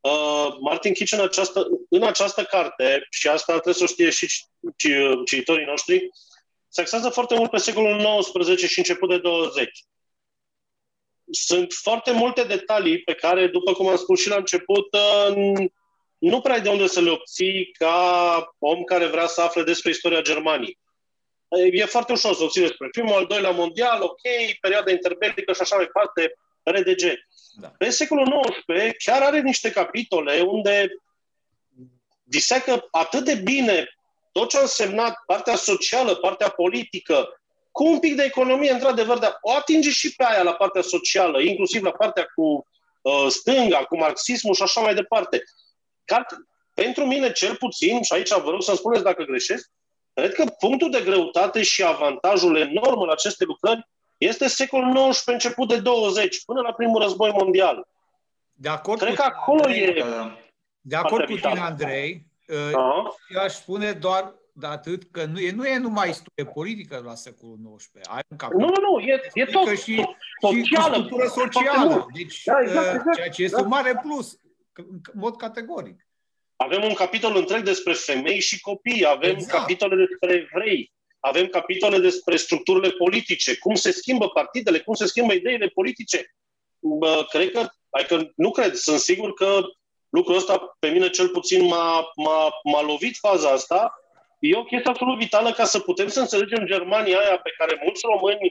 [0.01, 4.45] Uh, Martin Kitch în această, în această carte, și asta trebuie să o știe și
[5.25, 6.09] cititorii noștri,
[6.69, 9.85] se axează foarte mult pe secolul XIX și început de 20.
[11.31, 15.67] Sunt foarte multe detalii pe care, după cum am spus și la început, uh,
[16.19, 19.91] nu prea ai de unde să le obții ca om care vrea să afle despre
[19.91, 20.79] istoria Germaniei.
[21.73, 24.21] E foarte ușor să obții despre primul, al doilea mondial, ok,
[24.61, 27.03] perioada interbelică și așa mai departe, RDG.
[27.61, 27.69] Da.
[27.79, 30.89] Pe secolul XIX chiar are niște capitole unde
[32.23, 33.89] disecă atât de bine
[34.33, 37.41] tot ce a însemnat partea socială, partea politică,
[37.71, 41.41] cu un pic de economie, într-adevăr, dar o atinge și pe aia la partea socială,
[41.41, 42.67] inclusiv la partea cu
[43.03, 45.43] uh, stânga, cu marxismul și așa mai departe.
[46.07, 46.35] Carte,
[46.75, 49.71] pentru mine, cel puțin, și aici vă rog să-mi spuneți dacă greșesc,
[50.15, 53.89] cred că punctul de greutate și avantajul enorm în aceste lucrări
[54.19, 57.89] este secolul XIX, început de 20, până la primul război mondial.
[58.53, 60.05] De acord cred că acolo Andrei, e...
[60.81, 63.35] De acord cu tine, Andrei, uh-huh.
[63.35, 67.15] eu aș spune doar de atât că nu e, nu e numai istorie politică la
[67.15, 67.91] secolul XIX.
[68.09, 68.61] Ai un capitol.
[68.61, 70.05] Nu, nu, nu, e, e tot și,
[70.41, 71.09] socială.
[71.11, 72.07] Și socială.
[72.15, 73.63] Deci, da, exact, exact, ceea ce este da.
[73.63, 74.39] un mare plus
[74.77, 76.07] în mod categoric.
[76.57, 79.59] Avem un capitol întreg despre femei și copii, avem exact.
[79.59, 85.33] capitole despre evrei, avem capitole despre structurile politice, cum se schimbă partidele, cum se schimbă
[85.33, 86.35] ideile politice.
[86.79, 89.61] Bă, cred că, adică nu cred, sunt sigur că
[90.09, 93.95] lucrul ăsta pe mine cel puțin m-a, m-a, m-a lovit faza asta.
[94.39, 98.03] E o chestie absolut vitală ca să putem să înțelegem Germania aia pe care mulți
[98.05, 98.51] români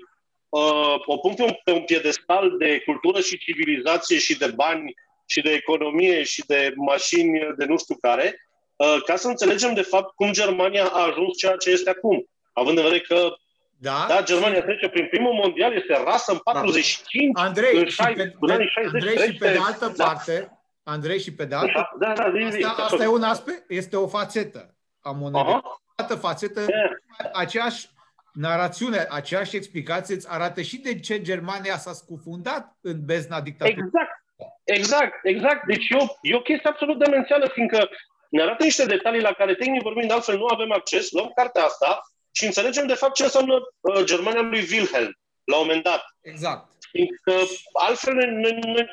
[0.49, 4.93] uh, o pun pe un, pe un piedestal de cultură și civilizație și de bani
[5.25, 9.81] și de economie și de mașini de nu știu care, uh, ca să înțelegem de
[9.81, 12.29] fapt cum Germania a ajuns ceea ce este acum.
[12.53, 13.35] Având în vedere că
[13.77, 17.41] da, da Germania trece prin primul mondial, este rasă în 45, da.
[17.41, 18.93] Andrei, în 60, pe, anii 60.
[18.93, 20.03] Andrei, și pe de altă da.
[20.03, 23.69] parte, Andrei, și pe de altă da, da, da, zi, asta, asta e un aspect,
[23.69, 25.53] este o fațetă a monedei.
[25.53, 25.95] Uh-huh.
[25.95, 26.91] Altă fațetă, yeah.
[27.33, 27.89] aceeași
[28.33, 33.83] narațiune, aceeași explicație îți arată și de ce Germania s-a scufundat în bezna dictaturii.
[33.85, 34.24] Exact.
[34.63, 35.65] Exact, exact.
[35.65, 37.89] Deci e o, e o chestie absolut demențială, fiindcă
[38.29, 42.01] ne arată niște detalii la care, tehnic vorbind, altfel nu avem acces, luăm cartea asta
[42.31, 46.03] și înțelegem, de fapt, ce înseamnă uh, Germania lui Wilhelm, la un moment dat.
[46.21, 46.71] Exact.
[46.91, 47.33] Fiindcă
[47.73, 48.13] altfel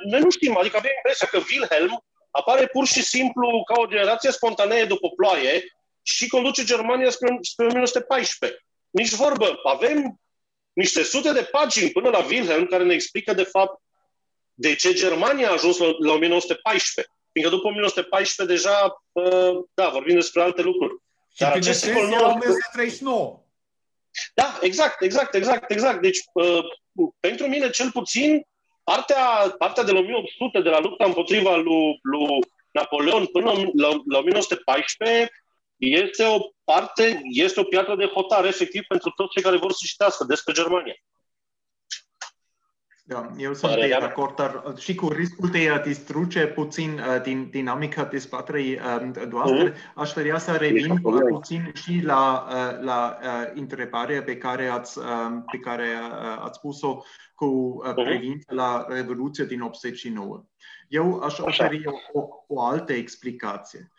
[0.05, 4.31] noi nu știm, adică avem impresia că Wilhelm apare pur și simplu ca o generație
[4.31, 5.65] spontanee după ploaie
[6.03, 8.59] și conduce Germania spre, spre 1914.
[8.91, 9.61] Nici vorbă.
[9.65, 10.21] Avem
[10.73, 13.83] niște sute de pagini până la Wilhelm care ne explică, de fapt,
[14.63, 17.15] de ce Germania a ajuns la, la 1914.
[17.33, 20.95] Fiindcă după 1914 deja, uh, da, vorbim despre alte lucruri.
[21.35, 23.41] Și Dar acest secol 1939.
[24.35, 26.01] Da, exact, exact, exact, exact.
[26.01, 26.65] Deci, uh,
[27.21, 28.47] pentru mine, cel puțin,
[28.85, 32.39] partea, partea de la 1800, de la lupta împotriva lui, lui
[32.71, 35.31] Napoleon până la, la 1914,
[35.79, 39.79] este o parte, este o piatră de hotar, efectiv, pentru toți cei care vor să
[39.87, 40.95] citească despre Germania.
[43.05, 47.23] Da, eu sunt de acord, dar uh, și cu riscul de a distruge puțin uh,
[47.23, 49.95] din dinamica dezbaterii uh, noastre, mm-hmm.
[49.95, 55.05] aș vrea să revin puțin și la, uh, la uh, întrebarea pe care ați, uh,
[55.51, 57.03] pe care uh, ați pus-o
[57.35, 58.05] cu uh, mhm.
[58.05, 60.45] privință la Revoluția din 89.
[60.89, 61.83] Eu aș oferi
[62.13, 63.91] o, o altă explicație.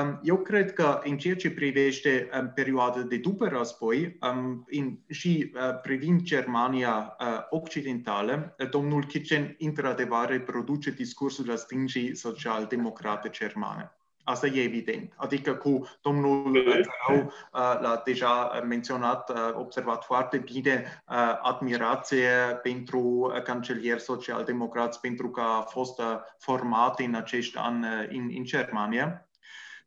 [0.00, 4.98] Um, eu cred că în ceea ce privește um, perioada de după război um, in,
[5.08, 13.28] și uh, privind Germania uh, Occidentală, uh, domnul Kitchen într-adevăr reproduce discursul la stângii social-democrate
[13.28, 13.96] germane.
[14.24, 15.12] Asta e evident.
[15.16, 16.64] Adică cu domnul
[17.06, 21.02] Trau l-a deja menționat, observat foarte bine
[21.42, 22.28] admirație
[22.62, 26.00] pentru cancelier social-democrați pentru că a fost
[26.38, 29.26] format în acești ani în, în Germania.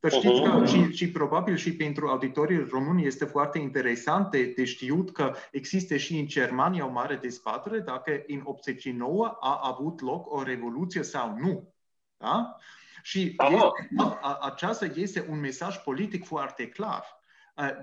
[0.10, 4.66] Dar știți că și, și probabil și pentru auditorii români este foarte interesant de, de
[4.66, 10.34] știut că există și în Germania o mare dezbatere dacă în 89 a avut loc
[10.34, 11.74] o revoluție sau nu.
[12.18, 12.56] Da?
[13.03, 17.06] Și este, a, aceasta este un mesaj politic foarte clar.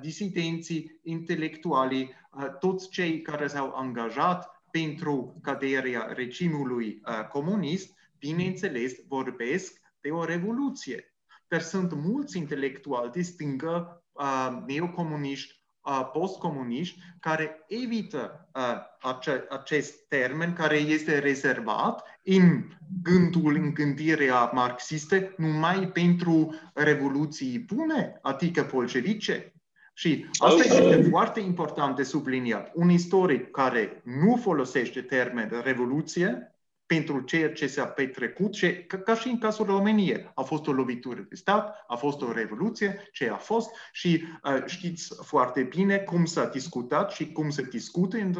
[0.00, 2.14] Disidenții, intelectualii,
[2.58, 11.11] toți cei care s-au angajat pentru caderea regimului comunist, bineînțeles, vorbesc de o revoluție
[11.52, 18.62] dar sunt mulți intelectuali de stângă, uh, neocomuniști, uh, postcomuniști, care evită uh,
[19.00, 22.64] ace- acest termen care este rezervat în
[23.02, 29.52] gândul, în gândirea marxistă, numai pentru revoluții bune, adică bolșevice.
[29.94, 32.70] Și asta este foarte important de subliniat.
[32.74, 36.51] Un istoric care nu folosește termen revoluție
[36.92, 40.30] pentru ceea ce s-a petrecut și ca, ca și în cazul României.
[40.34, 44.62] A fost o lovitură de stat, a fost o revoluție, ce a fost și uh,
[44.66, 48.34] știți foarte bine cum s-a discutat și cum se discută în,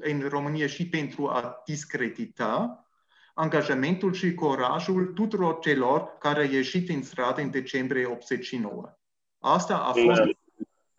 [0.00, 2.84] în România și pentru a discredita
[3.34, 8.98] angajamentul și curajul tuturor celor care au ieșit în stradă în decembrie 89.
[9.38, 10.22] Asta a fost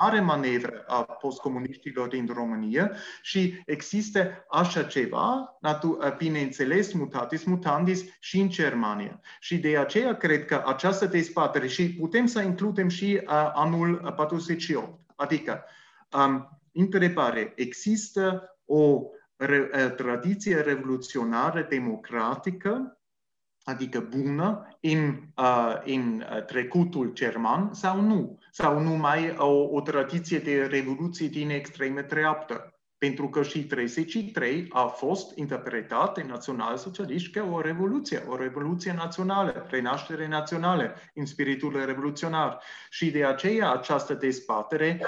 [0.02, 2.92] mare manevră a postcomuniștilor din România
[3.22, 5.58] și există așa ceva,
[6.18, 9.22] bineînțeles, mutatis mutandis și în Germania.
[9.40, 15.00] Și de aceea cred că această dezbatere, și putem să includem și uh, anul 48,
[15.16, 15.64] adică
[16.12, 19.02] um, întrebare, există o
[19.36, 23.01] re, uh, tradiție revoluționară democratică
[23.64, 28.40] adică bună, în, uh, în trecutul german sau nu?
[28.52, 32.76] Sau numai o, o tradiție de revoluție din extremă dreaptă?
[32.98, 39.66] Pentru că și 33 a fost interpretat de național-socialiști ca o revoluție, o revoluție națională,
[39.70, 42.62] renaștere națională, în spiritul revoluționar.
[42.90, 45.02] Și de aceea această dezbatere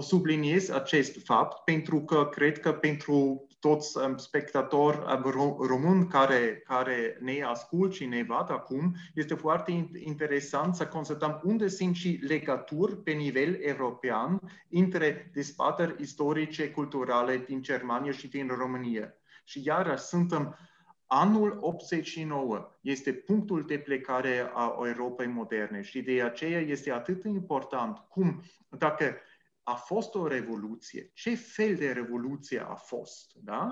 [0.00, 7.18] subliniez acest fapt pentru că cred că pentru toți um, spectatori um, români care, care
[7.20, 12.96] ne ascult și ne văd acum, este foarte interesant să constatăm unde sunt și legături
[12.96, 19.14] pe nivel european între dezbateri istorice, culturale din Germania și din România.
[19.44, 20.58] Și iar suntem
[21.06, 27.28] Anul 89 este punctul de plecare a Europei moderne și de aceea este atât de
[27.28, 29.16] important cum, dacă
[29.64, 31.10] a fost o revoluție.
[31.14, 33.32] Ce fel de revoluție a fost?
[33.34, 33.68] Da?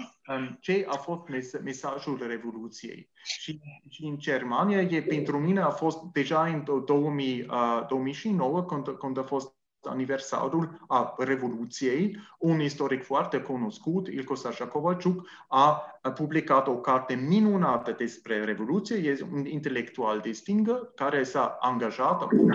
[0.60, 1.20] Ce a fost
[1.62, 3.10] mesajul revoluției?
[3.22, 8.88] Și, și în Germania, e, pentru mine a fost deja în 2000, uh, 2009, când,
[8.88, 16.66] când a fost aniversarul a Revoluției, un istoric foarte cunoscut, Ilko Sasha Kovaciuc, a publicat
[16.66, 22.50] o carte minunată despre Revoluție, este un intelectual distingă care s-a angajat acum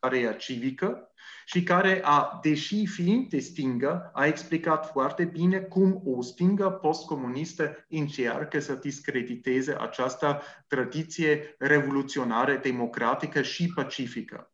[0.00, 1.12] care civică
[1.44, 7.86] și care a, deși fiind de stingă, a explicat foarte bine cum o stingă postcomunistă
[7.88, 14.52] încearcă să discrediteze această tradiție revoluționară, democratică și pacifică.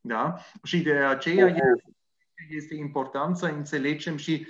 [0.00, 0.38] Da?
[0.62, 1.54] Și de aceea
[2.48, 4.46] este important să înțelegem și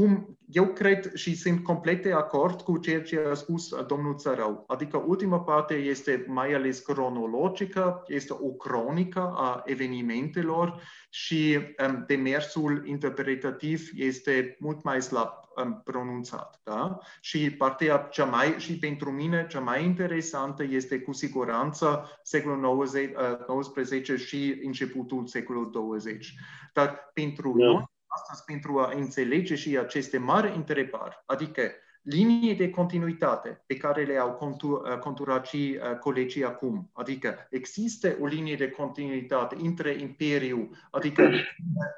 [0.00, 4.64] cum eu cred și sunt complet de acord cu ceea ce a spus domnul Țărău.
[4.66, 12.82] Adică ultima parte este mai ales cronologică, este o cronică a evenimentelor și um, demersul
[12.86, 15.30] interpretativ este mult mai slab
[15.64, 16.60] um, pronunțat.
[16.64, 16.98] Da?
[17.20, 24.08] Și partea cea mai, și pentru mine, cea mai interesantă este cu siguranță secolul XIX
[24.08, 26.34] uh, și începutul secolului 20.
[26.72, 27.72] Dar pentru yeah.
[27.72, 31.62] noi, astăzi pentru a înțelege și aceste mari întrebări, adică
[32.02, 36.90] linii de continuitate pe care le-au contur, uh, conturat și uh, colegii acum.
[36.92, 41.40] Adică există o linie de continuitate între Imperiu, adică uh,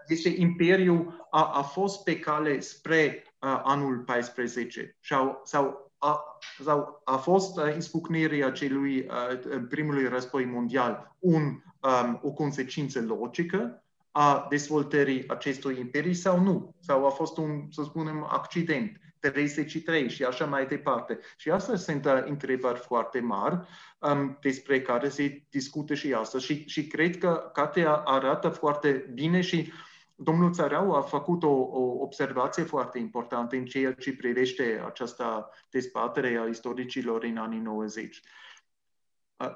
[0.07, 6.21] este Imperiu a, a fost pe cale spre uh, anul 14 sau, sau a,
[6.65, 13.85] sau a fost uh, izbucnirea celui uh, primului război mondial un, um, o consecință logică
[14.13, 20.25] a dezvoltării acestui imperii sau nu, sau a fost un, să spunem, accident, 33 și
[20.25, 21.19] așa mai departe.
[21.37, 23.67] Și asta sunt uh, întrebări foarte mari
[23.99, 26.45] um, despre care se discută și astăzi.
[26.45, 29.73] Și, și cred că cartea arată foarte bine și
[30.15, 36.41] domnul Țarau a făcut o, o observație foarte importantă în ceea ce privește această dezbatere
[36.45, 38.23] a istoricilor în anii 90.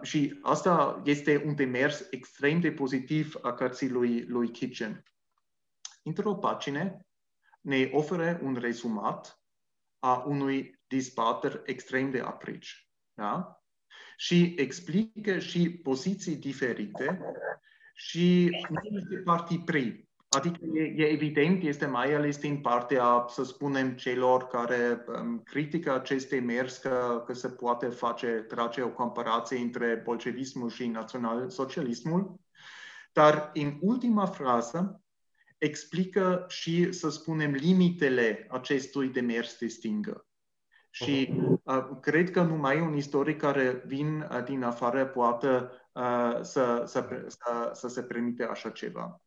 [0.03, 5.03] Și asta este un demers extrem de pozitiv a cărții lui, lui Kitchen.
[6.03, 7.07] Într-o pagină
[7.61, 9.41] ne oferă un rezumat
[9.99, 12.89] a unui dezbater extrem de aprici.
[13.15, 13.63] Da?
[14.17, 17.21] Și explică și poziții diferite
[17.95, 18.51] și
[18.91, 20.06] niște partii prii
[20.37, 25.95] Adică e, e evident, este mai ales din partea, să spunem, celor care um, critică
[25.95, 32.41] aceste mers că, că se poate face, trage o comparație între bolșevismul și național-socialismul.
[33.13, 35.03] Dar în ultima frază
[35.59, 40.27] explică și, să spunem, limitele acestui demers de stingă.
[40.91, 41.35] Și
[41.65, 45.49] uh, cred că numai un istoric care vin uh, din afară poate
[45.93, 49.21] uh, să, să, să, să se permite așa ceva.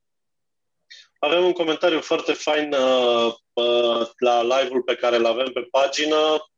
[1.19, 6.49] Avem un comentariu foarte fain uh, uh, la live-ul pe care îl avem pe pagină.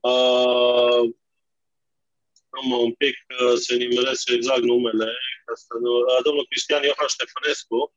[0.00, 1.14] Uh,
[2.80, 5.12] un pic uh, să nimelesc exact numele.
[5.52, 7.92] Asta nu, uh, domnul Cristian Iohan Ștefănescu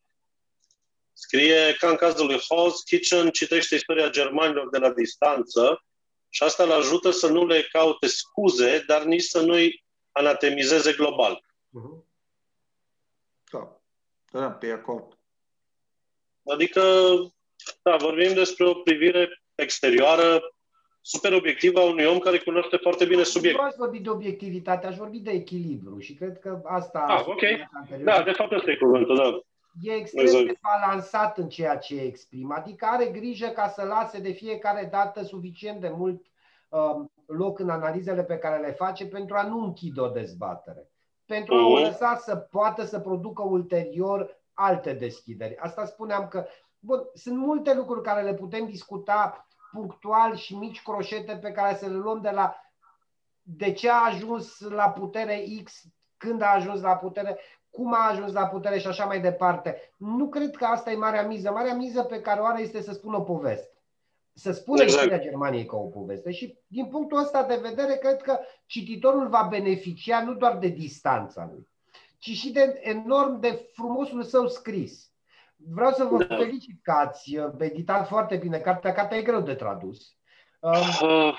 [1.21, 5.83] scrie ca în cazul lui House, Kitchen citește istoria germanilor de la distanță
[6.29, 11.45] și asta îl ajută să nu le caute scuze, dar nici să nu-i anatemizeze global.
[11.45, 12.05] Uh-huh.
[13.51, 13.81] Da,
[14.31, 15.17] da, de acord.
[16.45, 16.81] Adică,
[17.81, 20.41] da, vorbim despre o privire exterioară,
[21.01, 23.63] super obiectivă a unui om care cunoaște foarte bine subiectul.
[23.63, 26.99] Nu aș vorbi de obiectivitate, aș vorbi de echilibru și cred că asta...
[26.99, 27.41] Ah, ok.
[28.03, 29.39] Da, de fapt ăsta e cuvântul, da.
[29.81, 30.45] E extrem exact.
[30.45, 35.23] de balansat în ceea ce exprimă, adică are grijă ca să lase de fiecare dată
[35.23, 36.25] suficient de mult
[36.69, 40.91] uh, loc în analizele pe care le face pentru a nu închide o dezbatere,
[41.25, 41.83] pentru a o mhm.
[41.83, 45.57] lăsa să poată să producă ulterior alte deschideri.
[45.57, 46.45] Asta spuneam că
[46.79, 51.85] bun, sunt multe lucruri care le putem discuta punctual și mici croșete pe care să
[51.85, 52.55] le luăm de la
[53.41, 55.83] de ce a ajuns la putere X,
[56.17, 59.93] când a ajuns la putere, cum a ajuns la putere și așa mai departe.
[59.97, 61.51] Nu cred că asta e marea miză.
[61.51, 63.75] Marea miză pe care o are este să spună o poveste.
[64.33, 65.03] Să spună exact.
[65.03, 66.31] istoria Germaniei ca o poveste.
[66.31, 71.49] Și din punctul ăsta de vedere, cred că cititorul va beneficia nu doar de distanța
[71.51, 71.69] lui,
[72.21, 75.11] ci și de enorm de frumosul său scris.
[75.55, 76.35] Vreau să vă da.
[76.35, 78.93] felicit că ați uh, editat foarte bine cartea.
[78.93, 80.15] Cartea e greu de tradus.
[80.59, 81.37] Uh,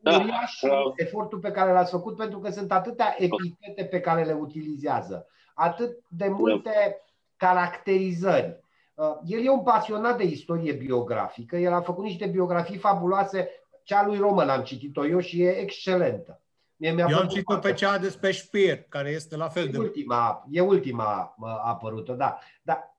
[0.00, 0.16] da.
[0.16, 0.70] Uriaș uh.
[0.96, 5.98] efortul pe care l-ați făcut pentru că sunt atâtea epitete pe care le utilizează, atât
[6.08, 7.46] de multe da.
[7.46, 8.60] caracterizări.
[8.94, 13.50] Uh, el e un pasionat de istorie biografică, el a făcut niște biografii fabuloase,
[13.82, 16.40] cea lui Roman am citit-o eu și e excelentă.
[16.80, 19.78] Mie mi-a Eu am citit pe cea despre Speer, care este la fel e de...
[19.78, 22.38] Ultima, e ultima apărută, da.
[22.62, 22.94] Dar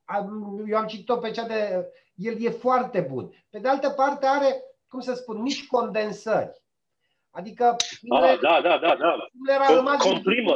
[0.67, 1.87] eu am citit-o pe cea de...
[2.15, 3.33] El e foarte bun.
[3.49, 6.61] Pe de altă parte are, cum să spun, mici condensări.
[7.31, 7.75] Adică
[8.09, 9.15] ah, da, da, da, da.
[9.37, 10.05] Fuller a rămas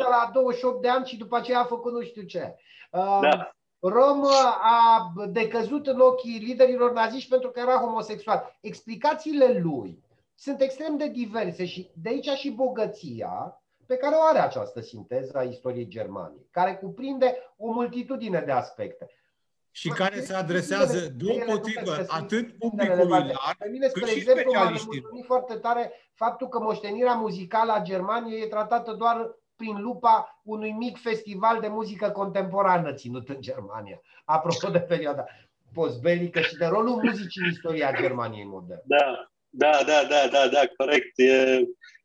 [0.10, 2.56] la 28 de ani și după aceea a făcut nu știu ce.
[2.92, 3.52] Da.
[3.80, 4.24] Rom
[4.62, 8.58] a decăzut în ochii liderilor naziști pentru că era homosexual.
[8.62, 10.04] Explicațiile lui
[10.44, 15.38] sunt extrem de diverse și de aici și bogăția pe care o are această sinteză
[15.38, 19.10] a istoriei Germaniei, care cuprinde o multitudine de aspecte.
[19.72, 24.74] Și Ma, care se adresează deopotrivă atât publicului larg, pe mine, spre exemplu, m-a
[25.26, 30.98] foarte tare faptul că moștenirea muzicală a Germaniei e tratată doar prin lupa unui mic
[30.98, 34.02] festival de muzică contemporană ținut în Germania.
[34.26, 35.26] Apropo de perioada
[35.74, 38.84] postbelică și de rolul muzicii în istoria Germaniei moderne.
[38.86, 41.20] Da, da, da, da, da, da corect.
[41.20, 41.60] E,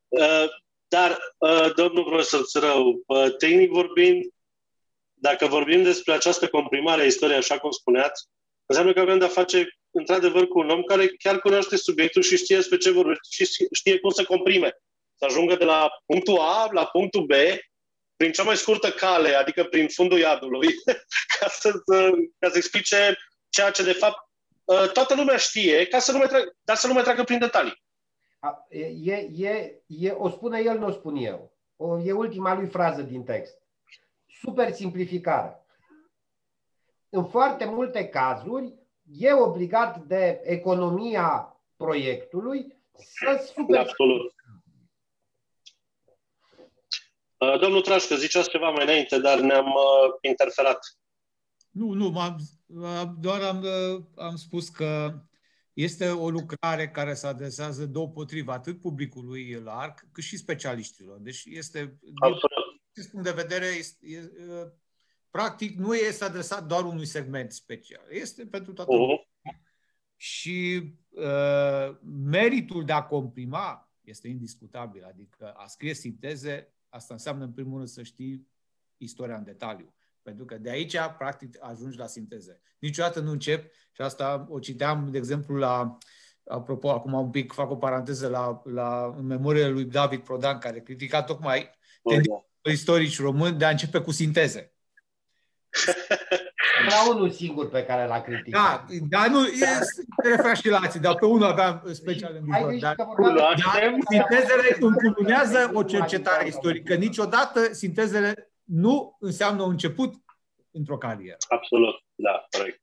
[0.09, 0.45] uh,
[0.89, 4.25] dar, uh, domnul profesor Țărău, uh, tehnic vorbind,
[5.15, 8.27] dacă vorbim despre această comprimare a istoriei, așa cum spuneați,
[8.67, 12.57] înseamnă că avem de-a face, într-adevăr, cu un om care chiar cunoaște subiectul și știe
[12.57, 14.73] despre ce vorbește și știe cum să comprime.
[15.15, 17.33] Să ajungă de la punctul A la punctul B
[18.17, 20.69] prin cea mai scurtă cale, adică prin fundul iadului,
[21.39, 21.73] ca să,
[22.39, 23.17] ca să explice
[23.49, 24.28] ceea ce, de fapt, uh,
[24.93, 27.83] toată lumea știe, ca să nu mai trag, dar să nu mai treacă prin detalii.
[28.69, 31.53] E, e, e, o spune el, nu o spun eu.
[31.77, 33.63] O, e ultima lui frază din text.
[34.41, 35.65] Super simplificare.
[37.09, 38.75] În foarte multe cazuri,
[39.11, 43.79] e obligat de economia proiectului să super...
[43.79, 44.35] Absolut.
[47.37, 50.79] Uh, domnul Trașcă, ziceați ceva mai înainte, dar ne-am uh, interferat.
[51.71, 52.37] Nu, nu, am
[53.21, 53.65] doar am,
[54.17, 55.23] am spus că
[55.73, 61.19] este o lucrare care se adresează deopotrivă atât publicului larg, cât și specialiștilor.
[61.19, 62.83] Deci este, Absolut.
[62.93, 64.31] din punct de vedere, este, e,
[65.31, 68.07] practic nu este adresat doar unui segment special.
[68.11, 68.99] Este pentru toată uh-huh.
[68.99, 69.63] lumea.
[70.17, 75.05] Și uh, meritul de a comprima este indiscutabil.
[75.05, 78.49] Adică a scrie sinteze, asta înseamnă în primul rând să știi
[78.97, 79.95] istoria în detaliu.
[80.29, 82.61] Pentru că de aici, practic, ajungi la sinteze.
[82.79, 85.99] Niciodată nu încep, și asta o citeam, de exemplu, la,
[86.45, 90.81] apropo, acum un pic fac o paranteză la, la în memoriile lui David Prodan, care
[90.81, 91.71] critica tocmai
[92.03, 92.71] oh, da.
[92.71, 94.73] istorici români de a începe cu sinteze.
[96.87, 98.87] Era unul singur pe care l-a criticat.
[98.89, 99.67] Da, dar nu, e,
[100.23, 102.79] te referi și la alții, dar pe unul aveam special în gânduri.
[102.79, 106.95] Dar, dar sintezele înculunează o cercetare istorică.
[106.95, 110.15] Niciodată sintezele nu înseamnă un început
[110.71, 111.37] într-o carieră.
[111.49, 112.83] Absolut, da, corect.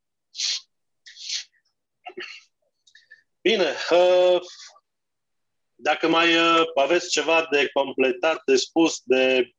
[3.42, 4.40] Bine, uh,
[5.76, 9.54] dacă mai uh, aveți ceva de completat, de spus, de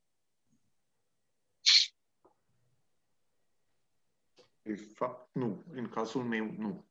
[4.94, 5.62] fapt, nu.
[5.74, 6.84] În cazul meu, nu.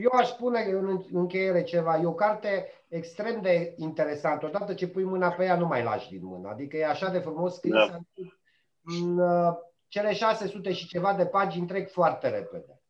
[0.00, 1.96] Eu aș spune în încheiere ceva.
[1.96, 4.46] E o carte extrem de interesantă.
[4.46, 6.48] Odată ce pui mâna pe ea, nu mai lași din mână.
[6.48, 7.72] Adică e așa de frumos scris.
[7.72, 7.98] Da.
[8.88, 9.54] În uh,
[9.88, 12.80] cele 600 și ceva de pagini trec foarte repede.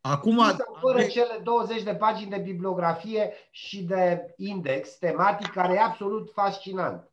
[0.00, 0.40] Acum...
[0.80, 7.10] Fără cele 20 de pagini de bibliografie și de index tematic, care e absolut fascinant.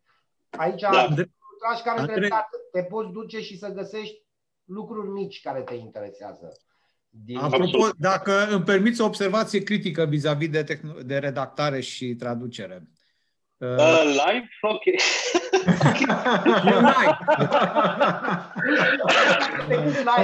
[0.49, 0.89] Aici, da.
[1.83, 2.29] care Andre...
[2.71, 4.21] te poți duce și să găsești
[4.63, 6.57] lucruri mici care te interesează.
[7.09, 7.37] Din...
[7.37, 12.87] Apropo, dacă îmi permiți o observație critică vis-a-vis de, tehn- de redactare și traducere.
[13.63, 14.47] Uh, uh live?
[14.61, 14.83] Ok.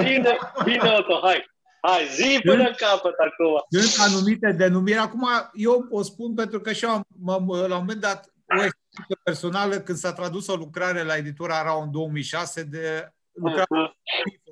[0.04, 1.50] bine, bine, Otto, hai.
[1.82, 3.66] Hai, zi până în capăt acum.
[3.70, 4.98] Sunt anumite denumiri.
[4.98, 8.64] Acum eu o spun pentru că și eu am, am la un moment dat o
[8.64, 13.96] experiență personală când s-a tradus o lucrare la editura Arau în 2006 de lucrarea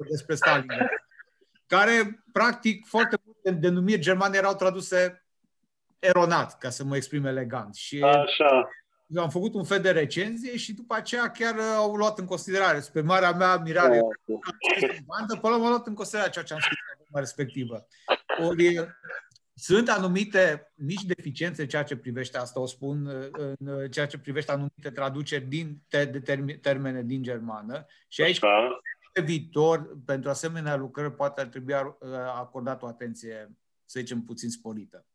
[0.09, 0.67] despre Stalin,
[1.65, 5.26] care, practic, foarte multe denumiri germane erau traduse
[5.99, 7.75] eronat, ca să mă exprim elegant.
[7.75, 8.69] Și Așa.
[9.07, 12.79] Eu am făcut un fel de recenzie și după aceea chiar au luat în considerare,
[12.79, 14.01] spre marea mea admirare,
[15.05, 16.77] bandă, până am luat în considerare ceea ce am scris
[17.11, 17.87] la respectivă.
[18.47, 18.95] Ori,
[19.53, 23.07] sunt anumite mici deficiențe în ceea ce privește asta, o spun,
[23.57, 26.21] în ceea ce privește anumite traduceri din de
[26.61, 28.39] termene din germană și aici
[29.13, 31.73] pe viitor, pentru asemenea lucrări, poate ar trebui
[32.35, 33.51] acordat o atenție,
[33.85, 35.05] să zicem, puțin sporită.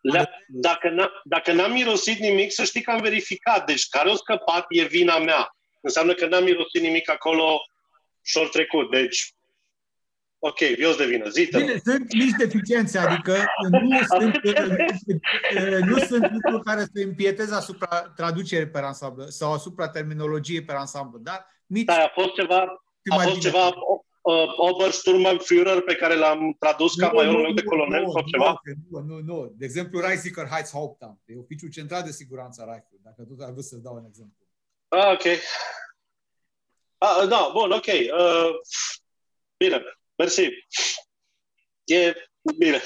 [0.00, 3.66] La, dacă, n-a, dacă n-am mirosit nimic, să știi că am verificat.
[3.66, 5.56] Deci care o scăpat e vina mea.
[5.80, 7.60] Înseamnă că n-am mirosit nimic acolo
[8.22, 8.90] și trecut.
[8.90, 9.34] Deci
[10.42, 13.36] Ok, eu de vină, zi Bine, sunt mici deficiențe, adică
[13.70, 14.40] nu sunt,
[15.86, 21.18] nu sunt lucruri care să împieteze asupra traducerii pe ansamblu sau asupra terminologiei pe ansamblu,
[21.18, 21.84] dar mici...
[21.84, 22.60] Da, a fost ceva,
[23.10, 23.38] a fost bine.
[23.38, 23.72] ceva
[24.20, 28.60] uh, Obersturmbannführer pe care l-am tradus ca majorul de colonel nu, sau ceva?
[28.90, 29.52] Nu, nu, nu.
[29.56, 31.20] De exemplu, Reichssicherheitshauptamt.
[31.24, 34.46] E oficiul central de siguranță a Reichului, dacă tot ar vrea să dau un exemplu.
[34.88, 35.24] Ah, ok.
[36.98, 37.86] Ah, da, bun, ok.
[37.86, 38.50] Uh,
[39.56, 39.82] bine.
[40.16, 40.48] Mersi.
[41.84, 42.14] E
[42.58, 42.80] bine.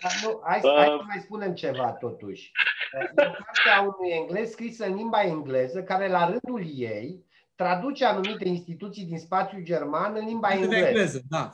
[0.00, 2.50] Dar nu, hai, uh, hai să mai spunem ceva totuși.
[2.92, 7.24] E cartea unui englez scrisă în limba engleză, care la rândul ei
[7.62, 10.86] traduce anumite instituții din spațiul german în limba engleză.
[10.86, 11.50] engleză da.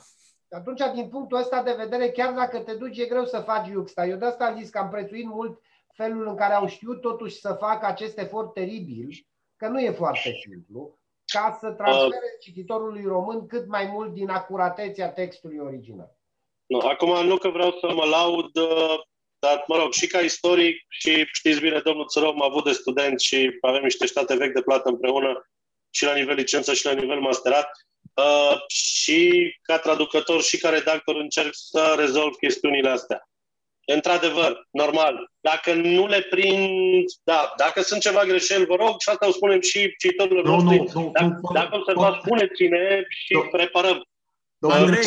[0.50, 4.06] Atunci, din punctul ăsta de vedere, chiar dacă te duci, e greu să faci Iuxta.
[4.06, 5.60] Eu de asta am zis că am prețuit mult
[5.94, 9.26] felul în care au știut totuși să facă acest efort teribil,
[9.56, 14.28] că nu e foarte simplu, ca să transfere uh, cititorului român cât mai mult din
[14.28, 16.16] acuratețea textului original.
[16.66, 18.98] Nu, acum nu că vreau să mă laud, uh,
[19.38, 23.20] dar, mă rog, și ca istoric, și știți bine, domnul Țărău, am avut de student
[23.20, 25.46] și avem niște state vechi de plată împreună,
[25.96, 27.70] și la nivel licență și la nivel masterat.
[28.14, 33.28] Uh, și ca traducător și ca redactor încerc să rezolv chestiunile astea.
[33.86, 35.30] Într-adevăr, normal.
[35.40, 39.60] Dacă nu le prind, da, dacă sunt ceva greșeli, vă rog, și asta o spunem
[39.60, 40.76] și citorilor no, noștri.
[40.94, 43.40] No, no, dacă, no, dacă observați, spuneți-ne și no.
[43.40, 44.08] preparăm.
[44.68, 44.98] Domnule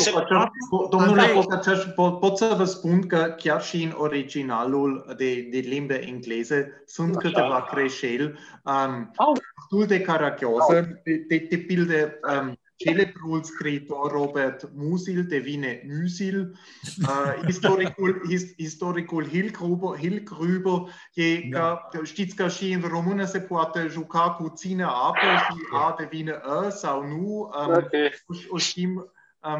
[0.89, 5.95] Domnule Pocaceș, pot, pot să vă spun că chiar și în originalul de, de limba
[5.95, 7.27] engleză sunt Așa.
[7.27, 8.23] câteva greșeli
[8.63, 16.59] um, destul de caragiose, de, de, de pildă um, celebrul scriitor Robert Musil devine Musil,
[17.01, 21.59] uh, istoricul, his, istoricul Hilgruber, Hilgrüber, e da.
[21.59, 26.31] ca, știți că și în română se poate juca cu ține apă și A devine
[26.31, 27.51] A sau nu.
[27.65, 28.23] Um, okay.
[28.27, 29.18] o, o știm Um,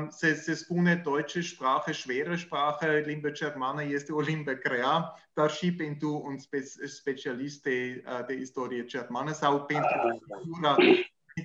[0.09, 5.75] se, se spune deutsche Sprache, schwere Sprache, limba germană este o limbă grea, dar și
[5.75, 10.75] pentru un spe, specialist de, uh, de istorie germană sau pentru editura,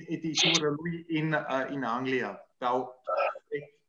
[0.07, 2.49] editura lui în, uh, în Anglia.
[2.59, 3.03] Sau,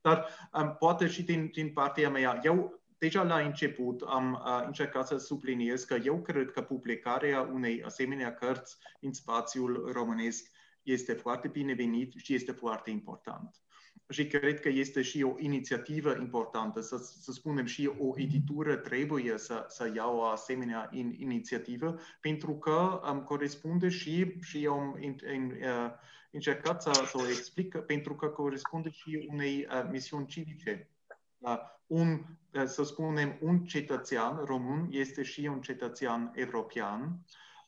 [0.01, 5.07] dar um, poate și din, din partea mea, eu deja la început am uh, încercat
[5.07, 10.51] să subliniez că eu cred că publicarea unei asemenea cărți în spațiul românesc
[10.84, 13.64] este foarte binevenit și este foarte important
[14.10, 19.38] și cred că este și o inițiativă importantă, să, să spunem și o editură trebuie
[19.38, 25.15] să, să ia o asemenea in, inițiativă, pentru că um, corespunde și, și am in,
[25.34, 25.91] in, uh,
[26.32, 30.90] încercat să, să o explic, pentru că corespunde și unei uh, misiuni civice.
[31.38, 31.57] Uh,
[31.88, 32.22] un,
[32.53, 37.19] uh, să spunem, un cetățean român este și un cetățean european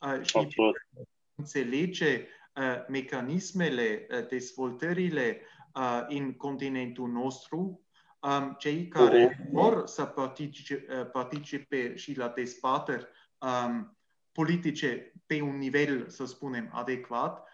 [0.01, 0.75] uh, și Absolut.
[1.35, 5.55] înțelege uh, mecanismele, uh, dezvoltările uh,
[6.07, 7.81] în continentul nostru,
[8.19, 13.07] um, cei care vor să participe, uh, participe și la dezbateri
[13.37, 13.97] um,
[14.31, 17.47] politice pe un nivel, să spunem, adecvat,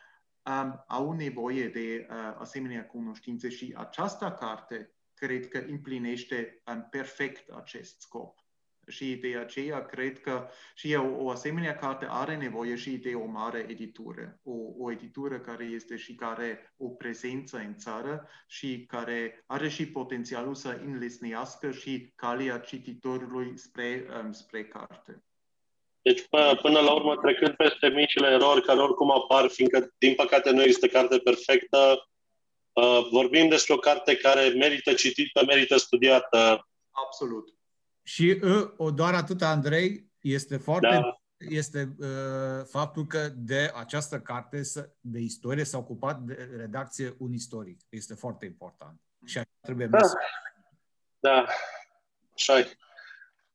[0.46, 7.50] um, au nevoie de uh, asemenea cunoștințe și această carte cred că împlinește um, perfect
[7.50, 8.43] acest scop.
[8.88, 13.26] Și de aceea cred că și eu, o asemenea carte are nevoie și de o
[13.26, 14.40] mare editură.
[14.44, 19.88] O, o editură care este și care o prezență în țară și care are și
[19.88, 25.24] potențialul să înlesnească și calea cititorului spre, um, spre carte.
[26.02, 26.28] Deci,
[26.62, 30.88] până la urmă, trecând peste micile erori care oricum apar, fiindcă, din păcate, nu este
[30.88, 32.08] carte perfectă,
[32.74, 36.68] uh, vorbim despre o carte care merită citită, merită studiată.
[36.92, 37.50] Absolut.
[38.04, 38.40] Și
[38.78, 41.22] o doar atât, Andrei, este foarte da.
[41.38, 44.62] este uh, faptul că de această carte
[45.00, 47.80] de istorie s-a ocupat de redacție un istoric.
[47.90, 49.02] Este foarte important.
[49.26, 49.98] Și așa trebuie da.
[49.98, 50.12] Mers.
[51.20, 51.46] Da,
[52.34, 52.54] așa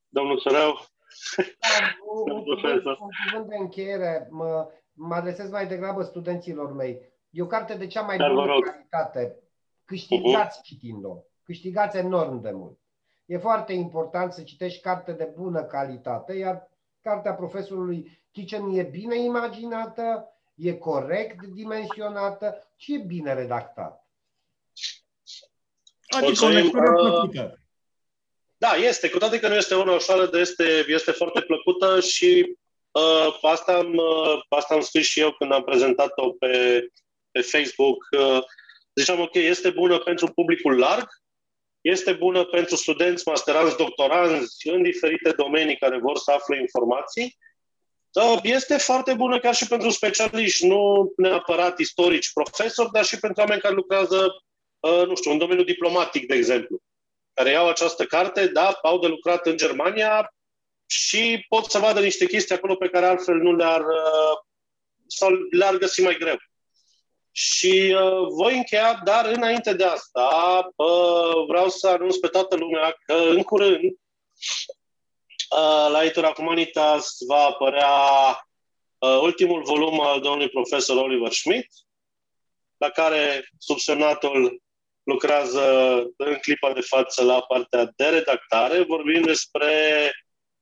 [0.09, 0.87] Domnul Sărău.
[1.37, 2.45] Da, un, un,
[3.01, 4.29] un cuvânt de încheiere.
[4.31, 7.01] Mă, mă adresez mai degrabă studenților mei.
[7.31, 9.37] E o carte de cea mai Dar bună calitate.
[9.85, 10.63] Câștigați uh-huh.
[10.63, 11.17] citind-o.
[11.43, 12.79] Câștigați enorm de mult.
[13.29, 16.71] E foarte important să citești carte de bună calitate, iar
[17.03, 24.07] cartea profesorului Kitchen e bine imaginată, e corect dimensionată și e bine redactată.
[26.09, 27.59] Adică o lectură plăcută.
[28.57, 29.11] Da, este.
[29.11, 32.57] Cu toate că nu este una ușoară, dar este, este foarte plăcută și
[32.91, 36.85] uh, asta, am, uh, asta am scris și eu când am prezentat-o pe,
[37.31, 37.97] pe Facebook.
[38.19, 38.43] Uh,
[38.95, 41.09] ziceam, ok, este bună pentru publicul larg,
[41.91, 47.37] este bună pentru studenți, masteranți, doctoranți în diferite domenii care vor să afle informații.
[48.11, 53.41] Da, este foarte bună chiar și pentru specialiști, nu neapărat istorici, profesori, dar și pentru
[53.41, 54.27] oameni care lucrează,
[54.81, 56.79] uh, nu știu, în domeniul diplomatic, de exemplu,
[57.33, 60.35] care iau această carte, da, au de lucrat în Germania
[60.87, 64.39] și pot să vadă niște chestii acolo pe care altfel nu le-ar uh,
[65.07, 66.37] sau le-ar găsi mai greu.
[67.41, 72.97] Și uh, voi încheia, dar înainte de asta uh, vreau să anunț pe toată lumea
[73.07, 73.83] că în curând
[75.51, 77.91] uh, la Editura Humanitas va apărea
[78.99, 81.69] uh, ultimul volum al domnului profesor Oliver Schmidt,
[82.77, 84.63] la care subsemnatul
[85.03, 88.83] lucrează în clipa de față la partea de redactare.
[88.83, 89.73] Vorbim despre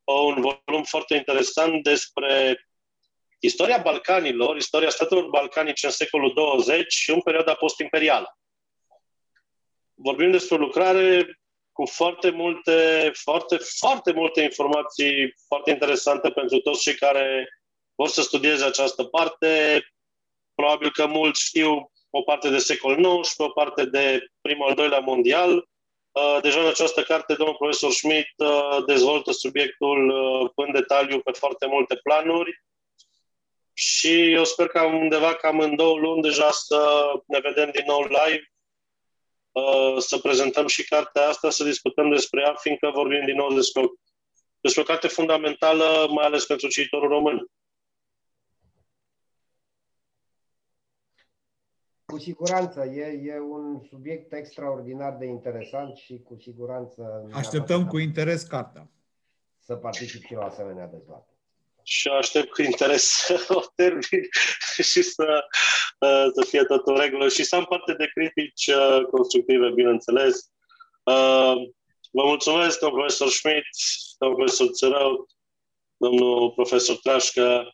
[0.04, 2.65] uh, un volum foarte interesant despre
[3.38, 8.38] istoria Balcanilor, istoria statelor balcanice în secolul 20 și în perioada post-imperială.
[9.94, 11.38] Vorbim despre o lucrare
[11.72, 17.48] cu foarte multe, foarte, foarte multe informații foarte interesante pentru toți cei care
[17.94, 19.82] vor să studieze această parte.
[20.54, 24.98] Probabil că mulți știu o parte de secol XIX, o parte de primul al doilea
[24.98, 25.68] mondial.
[26.10, 31.30] Uh, deja în această carte, domnul profesor Schmidt uh, dezvoltă subiectul uh, în detaliu pe
[31.30, 32.64] foarte multe planuri
[33.78, 38.00] și eu sper că undeva cam în două luni deja să ne vedem din nou
[38.00, 38.52] live,
[39.98, 43.82] să prezentăm și cartea asta, să discutăm despre ea, fiindcă vorbim din nou despre,
[44.60, 47.50] despre o carte fundamentală, mai ales pentru cititorul român.
[52.04, 57.28] Cu siguranță, e, e un subiect extraordinar de interesant și cu siguranță...
[57.32, 58.90] Așteptăm cu interes cartea.
[59.58, 61.35] Să particip și la asemenea dezbatere.
[61.88, 64.28] Și aștept cu interes să o termin
[64.82, 65.44] și să,
[65.98, 70.50] uh, să fie tot în regulă și să am parte de critici uh, constructive, bineînțeles.
[71.02, 71.54] Uh,
[72.10, 73.66] vă mulțumesc, domnul profesor Schmidt,
[74.18, 75.26] domnul profesor Țărău,
[75.96, 77.70] domnul profesor Trașcă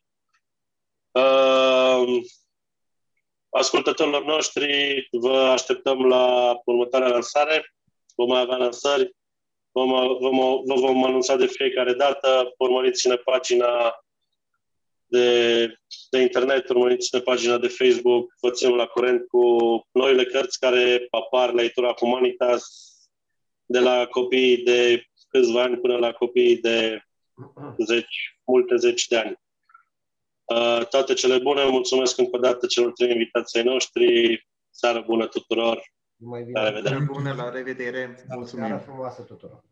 [3.50, 7.74] ascultătorilor noștri, vă așteptăm la următoarea lansare.
[8.14, 9.16] Vom mai avea lansări,
[9.72, 12.54] vom, vom, vă vom anunța de fiecare dată.
[12.58, 14.04] Urmăriți-ne pagina
[15.06, 15.66] de,
[16.10, 19.46] de internet, urmăriți-ne pagina de Facebook, vă ținem la curent cu
[19.92, 22.64] noile cărți care apar la editura Humanitas,
[23.64, 27.02] de la copii de câțiva ani până la copii de
[27.84, 29.40] zeci, multe zeci de ani.
[30.44, 34.46] Uh, toate cele bune, mulțumesc încă o dată celor trei invitații noștri.
[34.70, 35.82] Seară bună tuturor!
[36.24, 36.60] Mai bine.
[36.60, 37.04] La revedere!
[37.04, 38.24] Bună, la revedere!
[38.28, 38.66] Mulțumim!
[38.66, 39.64] Seară frumoasă tuturor!